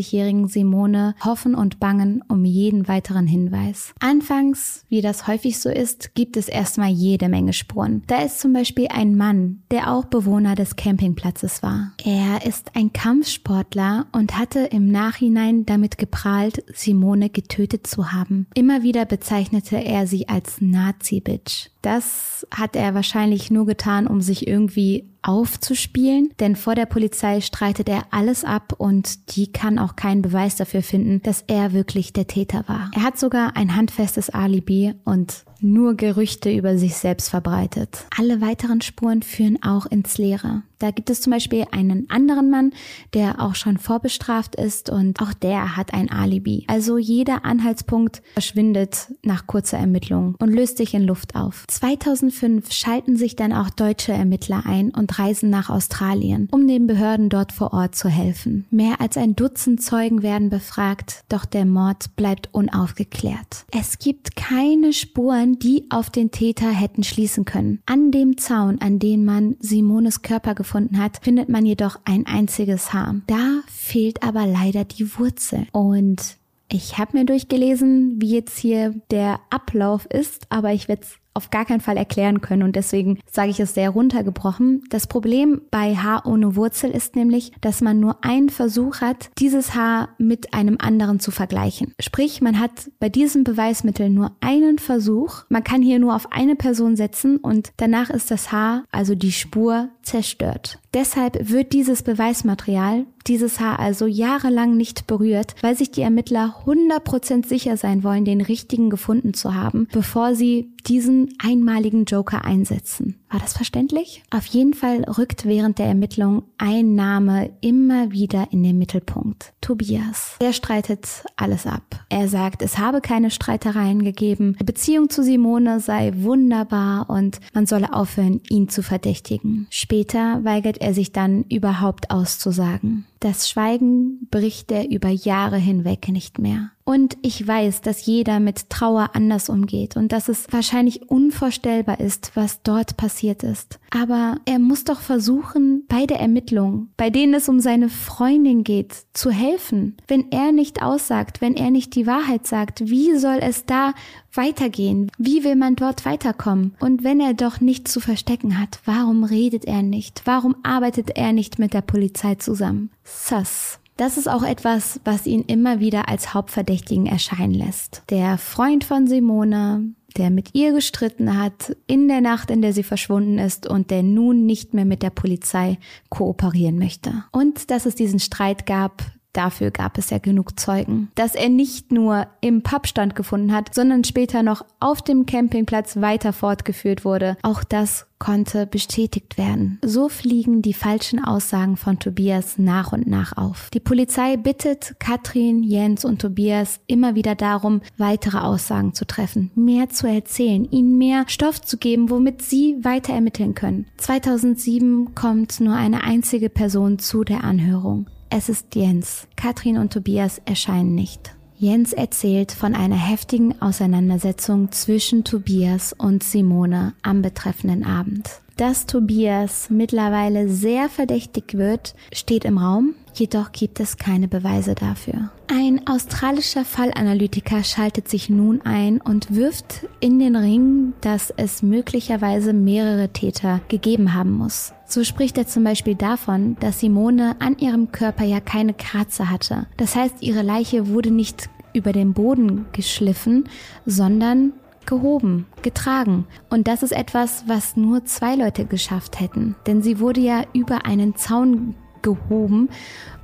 25-jährigen 0.09 0.47
Simone 0.47 1.15
hoffen 1.23 1.55
und 1.55 1.79
bangen 1.79 2.23
um 2.27 2.45
jeden 2.45 2.87
weiteren 2.87 3.27
Hinweis. 3.27 3.93
Anfangs, 3.99 4.85
wie 4.89 5.01
das 5.01 5.27
häufig 5.27 5.59
so 5.59 5.69
ist, 5.69 6.15
gibt 6.15 6.37
es 6.37 6.47
erstmal 6.47 6.89
jede 6.89 7.29
Menge 7.29 7.53
Spuren. 7.53 8.03
Da 8.07 8.23
ist 8.23 8.39
zum 8.39 8.53
Beispiel 8.53 8.87
ein 8.89 9.15
Mann, 9.15 9.61
der 9.71 9.91
auch 9.91 10.05
Bewohner 10.05 10.55
des 10.55 10.75
Campingplatzes 10.75 11.63
war. 11.63 11.93
Er 12.03 12.45
ist 12.45 12.75
ein 12.75 12.93
Kampfsportler 12.93 14.07
und 14.11 14.37
hatte 14.37 14.59
im 14.59 14.91
Nachhinein 14.91 15.65
damit 15.65 15.97
geprahlt, 15.97 16.63
Simone 16.73 17.29
getötet 17.29 17.87
zu 17.87 18.11
haben. 18.11 18.47
Immer 18.55 18.83
wieder 18.83 19.05
bezeichnete 19.05 19.77
er 19.77 20.07
sie 20.07 20.27
als 20.27 20.61
Nazi-Bitch. 20.61 21.69
Das 21.81 22.45
hat 22.51 22.75
er 22.75 22.93
wahrscheinlich 22.93 23.51
nur 23.51 23.65
getan, 23.65 24.05
um 24.07 24.21
sich 24.21 24.47
irgendwie 24.47 25.05
aufzuspielen, 25.21 26.33
denn 26.39 26.55
vor 26.55 26.75
der 26.75 26.85
Polizei 26.85 27.41
streitet 27.41 27.89
er 27.89 28.03
alles 28.11 28.43
ab 28.43 28.73
und 28.77 29.35
die 29.35 29.51
kann 29.51 29.79
auch 29.79 29.95
keinen 29.95 30.21
Beweis 30.21 30.55
dafür 30.55 30.81
finden, 30.81 31.21
dass 31.21 31.43
er 31.47 31.73
wirklich 31.73 32.13
der 32.13 32.27
Täter 32.27 32.63
war. 32.67 32.89
Er 32.95 33.03
hat 33.03 33.19
sogar 33.19 33.55
ein 33.55 33.75
handfestes 33.75 34.29
Alibi 34.29 34.93
und 35.05 35.43
nur 35.61 35.95
Gerüchte 35.95 36.51
über 36.51 36.77
sich 36.77 36.95
selbst 36.95 37.29
verbreitet. 37.29 38.05
Alle 38.17 38.41
weiteren 38.41 38.81
Spuren 38.81 39.21
führen 39.21 39.61
auch 39.63 39.85
ins 39.85 40.17
Leere. 40.17 40.63
Da 40.79 40.91
gibt 40.91 41.09
es 41.09 41.19
zum 41.19 41.31
Beispiel 41.31 41.65
einen 41.71 42.09
anderen 42.09 42.49
Mann, 42.49 42.71
der 43.13 43.41
auch 43.41 43.55
schon 43.55 43.77
vorbestraft 43.77 44.55
ist 44.55 44.89
und 44.89 45.21
auch 45.21 45.33
der 45.33 45.75
hat 45.75 45.93
ein 45.93 46.09
Alibi. 46.09 46.63
Also 46.67 46.97
jeder 46.97 47.43
Anhaltspunkt 47.43 48.21
verschwindet 48.33 49.13
nach 49.21 49.45
kurzer 49.45 49.77
Ermittlung 49.77 50.35
und 50.39 50.53
löst 50.53 50.77
sich 50.77 50.93
in 50.93 51.03
Luft 51.03 51.35
auf. 51.35 51.65
2005 51.67 52.71
schalten 52.71 53.17
sich 53.17 53.35
dann 53.35 53.51
auch 53.51 53.69
deutsche 53.69 54.13
Ermittler 54.13 54.63
ein 54.65 54.91
und 54.91 55.19
reisen 55.19 55.49
nach 55.49 55.69
Australien, 55.69 56.47
um 56.51 56.65
den 56.65 56.87
Behörden 56.87 57.27
dort 57.27 57.51
vor 57.51 57.73
Ort 57.73 57.95
zu 57.95 58.07
helfen. 58.07 58.65
Mehr 58.71 59.01
als 59.01 59.17
ein 59.17 59.35
Dutzend 59.35 59.83
Zeugen 59.83 60.23
werden 60.23 60.49
befragt, 60.49 61.25
doch 61.27 61.43
der 61.43 61.65
Mord 61.65 62.15
bleibt 62.15 62.49
unaufgeklärt. 62.53 63.65
Es 63.77 63.99
gibt 63.99 64.37
keine 64.37 64.93
Spuren, 64.93 65.48
die 65.57 65.85
auf 65.89 66.09
den 66.09 66.29
Täter 66.29 66.69
hätten 66.69 67.03
schließen 67.03 67.45
können. 67.45 67.81
An 67.85 68.11
dem 68.11 68.37
Zaun, 68.37 68.79
an 68.81 68.99
dem 68.99 69.25
man 69.25 69.55
Simones 69.59 70.21
Körper 70.21 70.53
gefunden 70.53 70.89
gefunden 70.89 70.99
hat, 70.99 71.19
findet 71.21 71.49
man 71.49 71.65
jedoch 71.65 71.99
ein 72.05 72.25
einziges 72.25 72.93
Haar. 72.93 73.15
Da 73.27 73.61
fehlt 73.67 74.23
aber 74.23 74.45
leider 74.45 74.85
die 74.85 75.17
Wurzel. 75.17 75.67
Und 75.71 76.37
ich 76.71 76.97
habe 76.97 77.17
mir 77.17 77.25
durchgelesen, 77.25 78.21
wie 78.21 78.35
jetzt 78.35 78.57
hier 78.59 78.93
der 79.11 79.39
Ablauf 79.49 80.05
ist, 80.05 80.45
aber 80.49 80.73
ich 80.73 80.87
werde 80.87 81.03
es 81.03 81.18
auf 81.33 81.50
gar 81.50 81.65
keinen 81.65 81.81
Fall 81.81 81.98
erklären 81.98 82.41
können 82.41 82.63
und 82.63 82.75
deswegen 82.75 83.19
sage 83.29 83.51
ich 83.51 83.59
es 83.59 83.74
sehr 83.74 83.91
runtergebrochen. 83.91 84.83
Das 84.89 85.07
Problem 85.07 85.62
bei 85.71 85.95
Haar 85.95 86.25
ohne 86.25 86.55
Wurzel 86.55 86.91
ist 86.91 87.15
nämlich, 87.15 87.51
dass 87.62 87.81
man 87.81 88.00
nur 88.00 88.24
einen 88.24 88.50
Versuch 88.50 89.01
hat, 89.01 89.29
dieses 89.38 89.75
Haar 89.75 90.09
mit 90.17 90.53
einem 90.53 90.77
anderen 90.79 91.19
zu 91.19 91.31
vergleichen. 91.31 91.93
Sprich, 92.00 92.41
man 92.41 92.59
hat 92.59 92.91
bei 93.00 93.09
diesem 93.09 93.43
Beweismittel 93.43 94.09
nur 94.09 94.31
einen 94.41 94.79
Versuch. 94.79 95.43
Man 95.50 95.63
kann 95.63 95.81
hier 95.81 96.00
nur 96.00 96.15
auf 96.15 96.31
eine 96.31 96.55
Person 96.55 96.95
setzen 96.95 97.38
und 97.38 97.71
danach 97.77 98.09
ist 98.09 98.31
das 98.31 98.51
Haar, 98.51 98.83
also 98.91 99.15
die 99.15 99.31
Spur, 99.31 99.89
zerstört. 100.09 100.79
Deshalb 100.93 101.49
wird 101.49 101.71
dieses 101.71 102.01
Beweismaterial, 102.01 103.05
dieses 103.27 103.59
Haar 103.59 103.79
also 103.79 104.07
jahrelang 104.07 104.75
nicht 104.75 105.07
berührt, 105.07 105.55
weil 105.61 105.77
sich 105.77 105.91
die 105.91 106.01
Ermittler 106.01 106.55
100% 106.65 107.47
sicher 107.47 107.77
sein 107.77 108.03
wollen, 108.03 108.25
den 108.25 108.41
richtigen 108.41 108.89
gefunden 108.89 109.33
zu 109.33 109.53
haben, 109.53 109.87
bevor 109.91 110.35
sie 110.35 110.73
diesen 110.87 111.34
einmaligen 111.39 112.05
Joker 112.05 112.43
einsetzen. 112.43 113.18
War 113.29 113.39
das 113.39 113.53
verständlich? 113.53 114.23
Auf 114.31 114.45
jeden 114.45 114.73
Fall 114.73 115.03
rückt 115.03 115.45
während 115.45 115.77
der 115.77 115.85
Ermittlung 115.85 116.43
ein 116.57 116.95
Name 116.95 117.51
immer 117.61 118.11
wieder 118.11 118.47
in 118.51 118.63
den 118.63 118.77
Mittelpunkt. 118.77 119.53
Tobias. 119.61 120.35
Er 120.39 120.53
streitet 120.53 121.07
alles 121.35 121.67
ab. 121.67 121.83
Er 122.09 122.27
sagt, 122.27 122.63
es 122.63 122.79
habe 122.79 123.01
keine 123.01 123.29
Streitereien 123.29 124.03
gegeben. 124.03 124.55
Die 124.59 124.63
Beziehung 124.63 125.09
zu 125.09 125.23
Simone 125.23 125.79
sei 125.79 126.11
wunderbar 126.15 127.09
und 127.09 127.39
man 127.53 127.67
solle 127.67 127.93
aufhören, 127.93 128.41
ihn 128.49 128.67
zu 128.67 128.81
verdächtigen. 128.81 129.67
Später 129.69 130.43
weigert 130.43 130.79
er 130.79 130.95
sich 130.95 131.11
dann 131.11 131.43
überhaupt 131.43 132.09
auszusagen. 132.09 133.05
Das 133.19 133.49
Schweigen 133.49 134.27
bricht 134.32 134.71
er 134.71 134.89
über 134.89 135.10
Jahre 135.10 135.58
hinweg 135.58 136.08
nicht 136.08 136.39
mehr. 136.39 136.71
Und 136.86 137.17
ich 137.21 137.45
weiß, 137.45 137.82
dass 137.82 138.05
jeder 138.05 138.39
mit 138.39 138.71
Trauer 138.71 139.12
anders 139.13 139.49
umgeht 139.49 139.95
und 139.95 140.12
dass 140.12 140.27
es 140.27 140.47
wahrscheinlich 140.51 141.08
unvorstellbar 141.10 141.99
ist, 141.99 142.32
was 142.34 142.63
dort 142.63 142.97
passiert 142.97 143.43
ist. 143.43 143.79
Aber 143.91 144.38
er 144.45 144.58
muss 144.58 144.86
doch 144.86 145.01
versuchen, 145.01 145.84
bei 145.88 146.08
der 146.08 146.19
Ermittlung, 146.19 146.88
bei 146.97 147.12
denen 147.12 147.36
es 147.36 147.47
um 147.47 147.60
seine 147.60 147.89
Freundin 147.89 148.63
geht, 148.63 148.95
zu 149.13 149.29
helfen. 149.29 149.97
Wenn 150.08 150.32
er 150.32 150.51
nicht 150.51 150.82
aussagt, 150.82 151.41
wenn 151.41 151.55
er 151.55 151.69
nicht 151.69 151.93
die 151.93 152.08
Wahrheit 152.08 152.47
sagt, 152.47 152.89
wie 152.89 153.15
soll 153.17 153.38
es 153.41 153.65
da 153.65 153.93
weitergehen? 154.33 155.11
Wie 155.17 155.43
will 155.43 155.55
man 155.55 155.75
dort 155.75 156.05
weiterkommen? 156.05 156.75
Und 156.79 157.03
wenn 157.03 157.19
er 157.19 157.33
doch 157.33 157.61
nichts 157.61 157.91
zu 157.91 157.99
verstecken 157.99 158.59
hat, 158.59 158.79
warum 158.85 159.23
redet 159.23 159.65
er 159.65 159.81
nicht? 159.81 160.21
Warum 160.25 160.55
arbeitet 160.63 161.11
er 161.15 161.33
nicht 161.33 161.59
mit 161.59 161.73
der 161.73 161.81
Polizei 161.81 162.35
zusammen? 162.35 162.91
Sus. 163.03 163.79
Das 163.97 164.17
ist 164.17 164.29
auch 164.29 164.43
etwas, 164.43 165.01
was 165.03 165.27
ihn 165.27 165.41
immer 165.41 165.81
wieder 165.81 166.07
als 166.07 166.33
Hauptverdächtigen 166.33 167.05
erscheinen 167.05 167.53
lässt. 167.53 168.03
Der 168.09 168.37
Freund 168.37 168.85
von 168.85 169.07
Simone, 169.07 169.93
der 170.15 170.29
mit 170.29 170.55
ihr 170.55 170.71
gestritten 170.71 171.37
hat 171.37 171.75
in 171.85 172.07
der 172.07 172.21
Nacht, 172.21 172.49
in 172.49 172.61
der 172.61 172.71
sie 172.71 172.83
verschwunden 172.83 173.39
ist 173.39 173.67
und 173.67 173.91
der 173.91 174.01
nun 174.01 174.45
nicht 174.45 174.73
mehr 174.73 174.85
mit 174.85 175.03
der 175.03 175.09
Polizei 175.09 175.77
kooperieren 176.07 176.79
möchte. 176.79 177.25
Und 177.33 177.71
dass 177.71 177.85
es 177.85 177.95
diesen 177.95 178.19
Streit 178.19 178.65
gab, 178.65 179.03
Dafür 179.33 179.71
gab 179.71 179.97
es 179.97 180.09
ja 180.09 180.17
genug 180.17 180.59
Zeugen. 180.59 181.11
Dass 181.15 181.35
er 181.35 181.49
nicht 181.49 181.91
nur 181.91 182.27
im 182.41 182.63
Pub 182.63 182.79
gefunden 183.13 183.53
hat, 183.53 183.75
sondern 183.75 184.03
später 184.03 184.41
noch 184.41 184.65
auf 184.79 185.01
dem 185.01 185.25
Campingplatz 185.25 185.97
weiter 185.97 186.33
fortgeführt 186.33 187.05
wurde, 187.05 187.37
auch 187.43 187.63
das 187.63 188.07
konnte 188.19 188.67
bestätigt 188.67 189.37
werden. 189.37 189.79
So 189.83 190.09
fliegen 190.09 190.61
die 190.61 190.73
falschen 190.73 191.23
Aussagen 191.23 191.77
von 191.77 191.99
Tobias 191.99 192.57
nach 192.57 192.91
und 192.91 193.07
nach 193.07 193.37
auf. 193.37 193.69
Die 193.73 193.79
Polizei 193.79 194.35
bittet 194.35 194.95
Katrin, 194.99 195.63
Jens 195.63 196.03
und 196.05 196.21
Tobias 196.21 196.79
immer 196.87 197.15
wieder 197.15 197.35
darum, 197.35 197.81
weitere 197.97 198.39
Aussagen 198.39 198.93
zu 198.93 199.05
treffen, 199.05 199.51
mehr 199.55 199.89
zu 199.89 200.07
erzählen, 200.07 200.65
ihnen 200.65 200.97
mehr 200.97 201.25
Stoff 201.27 201.61
zu 201.61 201.77
geben, 201.77 202.09
womit 202.09 202.41
sie 202.41 202.77
weiter 202.81 203.13
ermitteln 203.13 203.55
können. 203.55 203.87
2007 203.97 205.15
kommt 205.15 205.59
nur 205.61 205.75
eine 205.75 206.03
einzige 206.03 206.49
Person 206.49 206.99
zu 206.99 207.23
der 207.23 207.43
Anhörung. 207.43 208.07
Es 208.31 208.47
ist 208.47 208.75
Jens. 208.75 209.27
Katrin 209.35 209.77
und 209.77 209.91
Tobias 209.91 210.39
erscheinen 210.45 210.93
nicht. 210.93 211.35
Jens 211.57 211.93
erzählt 211.93 212.51
von 212.51 212.75
einer 212.75 212.95
heftigen 212.95 213.59
Auseinandersetzung 213.59 214.71
zwischen 214.71 215.23
Tobias 215.23 215.93
und 215.93 216.23
Simone 216.23 216.93
am 217.01 217.23
betreffenden 217.23 217.83
Abend. 217.83 218.29
Dass 218.60 218.86
Tobias 218.86 219.69
mittlerweile 219.69 220.50
sehr 220.50 220.89
verdächtig 220.89 221.54
wird, 221.54 221.95
steht 222.12 222.43
im 222.43 222.58
Raum, 222.58 222.93
jedoch 223.13 223.54
gibt 223.54 223.80
es 223.80 223.95
keine 223.95 224.28
Beweise 224.28 224.76
dafür. 224.76 225.32
Ein 225.48 225.88
australischer 225.88 226.65
Fallanalytiker 226.65 227.63
schaltet 227.63 228.10
sich 228.10 228.30
nun 228.30 228.60
ein 228.65 229.00
und 229.00 229.34
wirft 229.34 229.88
in 230.02 230.19
den 230.19 230.36
Ring, 230.36 230.91
dass 231.00 231.34
es 231.38 231.63
möglicherweise 231.63 232.52
mehrere 232.52 233.08
Täter 233.08 233.62
gegeben 233.69 234.13
haben 234.13 234.34
muss. 234.34 234.74
So 234.86 235.06
spricht 235.06 235.38
er 235.38 235.48
zum 235.48 235.63
Beispiel 235.63 235.95
davon, 235.95 236.58
dass 236.60 236.82
Simone 236.82 237.38
an 237.39 237.58
ihrem 237.60 237.93
Körper 237.93 238.26
ja 238.26 238.41
keine 238.41 238.74
Kratzer 238.74 239.30
hatte. 239.30 239.67
Das 239.78 239.95
heißt, 239.95 240.15
ihre 240.19 240.41
Leiche 240.41 240.89
wurde 240.89 241.12
nicht 241.12 241.50
über 241.72 241.93
den 241.93 242.12
Boden 242.12 242.65
geschliffen, 242.74 243.48
sondern 243.86 244.52
gehoben, 244.89 245.45
getragen. 245.62 246.25
Und 246.49 246.67
das 246.67 246.84
ist 246.84 246.91
etwas, 246.91 247.43
was 247.47 247.78
nur 247.78 248.06
zwei 248.06 248.36
Leute 248.36 248.65
geschafft 248.65 249.19
hätten. 249.19 249.56
Denn 249.67 249.82
sie 249.82 249.99
wurde 249.99 250.19
ja 250.19 250.43
über 250.52 250.86
einen 250.86 251.15
Zaun 251.15 251.75
gehoben 252.02 252.69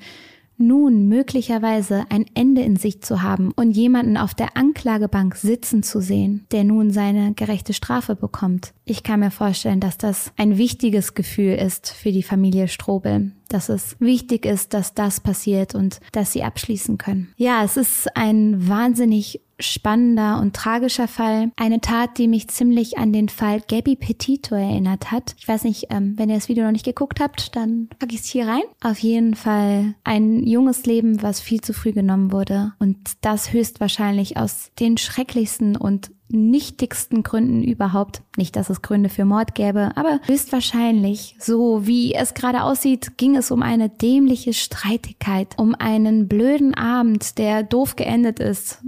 nun 0.57 1.07
möglicherweise 1.07 2.05
ein 2.09 2.25
Ende 2.33 2.61
in 2.61 2.75
Sicht 2.75 3.05
zu 3.05 3.21
haben 3.21 3.51
und 3.55 3.71
jemanden 3.71 4.17
auf 4.17 4.33
der 4.33 4.55
Anklagebank 4.55 5.35
sitzen 5.35 5.83
zu 5.83 6.01
sehen, 6.01 6.45
der 6.51 6.63
nun 6.63 6.91
seine 6.91 7.33
gerechte 7.33 7.73
Strafe 7.73 8.15
bekommt. 8.15 8.73
Ich 8.85 9.03
kann 9.03 9.21
mir 9.21 9.31
vorstellen, 9.31 9.79
dass 9.79 9.97
das 9.97 10.31
ein 10.37 10.57
wichtiges 10.57 11.13
Gefühl 11.13 11.55
ist 11.55 11.91
für 11.91 12.11
die 12.11 12.23
Familie 12.23 12.67
Strobel, 12.67 13.31
dass 13.49 13.69
es 13.69 13.95
wichtig 13.99 14.45
ist, 14.45 14.73
dass 14.73 14.93
das 14.93 15.19
passiert 15.19 15.75
und 15.75 15.99
dass 16.11 16.33
sie 16.33 16.43
abschließen 16.43 16.97
können. 16.97 17.33
Ja, 17.37 17.63
es 17.63 17.77
ist 17.77 18.15
ein 18.15 18.67
wahnsinnig 18.67 19.41
spannender 19.63 20.39
und 20.39 20.55
tragischer 20.55 21.07
Fall. 21.07 21.51
Eine 21.55 21.81
Tat, 21.81 22.17
die 22.17 22.27
mich 22.27 22.47
ziemlich 22.49 22.97
an 22.97 23.13
den 23.13 23.29
Fall 23.29 23.61
Gabby 23.67 23.95
Petito 23.95 24.55
erinnert 24.55 25.11
hat. 25.11 25.35
Ich 25.37 25.47
weiß 25.47 25.63
nicht, 25.63 25.87
ähm, 25.89 26.13
wenn 26.17 26.29
ihr 26.29 26.35
das 26.35 26.49
Video 26.49 26.63
noch 26.65 26.71
nicht 26.71 26.85
geguckt 26.85 27.19
habt, 27.19 27.55
dann 27.55 27.87
packe 27.99 28.13
ich 28.13 28.21
es 28.21 28.27
hier 28.27 28.47
rein. 28.47 28.63
Auf 28.81 28.99
jeden 28.99 29.35
Fall 29.35 29.95
ein 30.03 30.45
junges 30.45 30.85
Leben, 30.85 31.21
was 31.21 31.39
viel 31.39 31.61
zu 31.61 31.73
früh 31.73 31.91
genommen 31.91 32.31
wurde. 32.31 32.73
Und 32.79 32.97
das 33.21 33.53
höchstwahrscheinlich 33.53 34.37
aus 34.37 34.71
den 34.79 34.97
schrecklichsten 34.97 35.75
und 35.75 36.11
nichtigsten 36.29 37.23
Gründen 37.23 37.63
überhaupt. 37.63 38.23
Nicht, 38.37 38.55
dass 38.55 38.69
es 38.69 38.81
Gründe 38.81 39.09
für 39.09 39.23
Mord 39.23 39.53
gäbe, 39.55 39.91
aber 39.95 40.19
höchstwahrscheinlich, 40.25 41.35
so 41.39 41.85
wie 41.85 42.15
es 42.15 42.33
gerade 42.33 42.63
aussieht, 42.63 43.17
ging 43.17 43.35
es 43.35 43.51
um 43.51 43.61
eine 43.61 43.89
dämliche 43.89 44.53
Streitigkeit, 44.53 45.53
um 45.57 45.75
einen 45.75 46.27
blöden 46.27 46.73
Abend, 46.73 47.37
der 47.37 47.63
doof 47.63 47.95
geendet 47.95 48.39
ist 48.39 48.79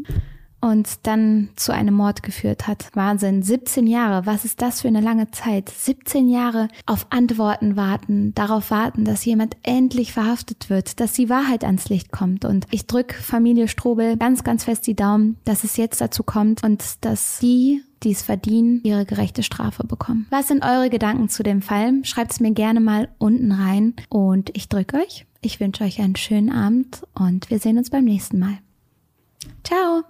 und 0.65 1.05
dann 1.05 1.49
zu 1.55 1.71
einem 1.71 1.93
Mord 1.93 2.23
geführt 2.23 2.65
hat. 2.65 2.89
Wahnsinn, 2.95 3.43
17 3.43 3.85
Jahre, 3.85 4.25
was 4.25 4.45
ist 4.45 4.63
das 4.63 4.81
für 4.81 4.87
eine 4.87 4.99
lange 4.99 5.29
Zeit? 5.29 5.69
17 5.69 6.27
Jahre 6.27 6.69
auf 6.87 7.05
Antworten 7.11 7.75
warten, 7.75 8.33
darauf 8.33 8.71
warten, 8.71 9.05
dass 9.05 9.25
jemand 9.25 9.57
endlich 9.61 10.11
verhaftet 10.11 10.71
wird, 10.71 10.99
dass 10.99 11.13
die 11.13 11.29
Wahrheit 11.29 11.63
ans 11.63 11.89
Licht 11.89 12.11
kommt. 12.11 12.45
Und 12.45 12.65
ich 12.71 12.87
drücke 12.87 13.13
Familie 13.13 13.67
Strobel 13.67 14.17
ganz, 14.17 14.43
ganz 14.43 14.63
fest 14.63 14.87
die 14.87 14.95
Daumen, 14.95 15.37
dass 15.45 15.63
es 15.63 15.77
jetzt 15.77 16.01
dazu 16.01 16.23
kommt 16.23 16.63
und 16.63 16.83
dass 17.01 17.37
die 17.39 17.83
die 18.03 18.11
es 18.11 18.21
verdienen, 18.21 18.81
ihre 18.83 19.05
gerechte 19.05 19.41
Strafe 19.41 19.83
bekommen. 19.83 20.27
Was 20.29 20.47
sind 20.47 20.63
eure 20.63 20.91
Gedanken 20.91 21.27
zu 21.27 21.41
dem 21.41 21.63
Fall? 21.63 22.03
Schreibt 22.03 22.33
es 22.33 22.39
mir 22.39 22.51
gerne 22.51 22.79
mal 22.79 23.09
unten 23.17 23.51
rein 23.51 23.95
und 24.09 24.51
ich 24.55 24.69
drücke 24.69 24.97
euch. 24.97 25.25
Ich 25.41 25.59
wünsche 25.59 25.83
euch 25.83 25.99
einen 25.99 26.15
schönen 26.15 26.51
Abend 26.51 27.01
und 27.15 27.49
wir 27.49 27.57
sehen 27.57 27.79
uns 27.79 27.89
beim 27.89 28.03
nächsten 28.05 28.37
Mal. 28.37 28.59
Ciao! 29.63 30.03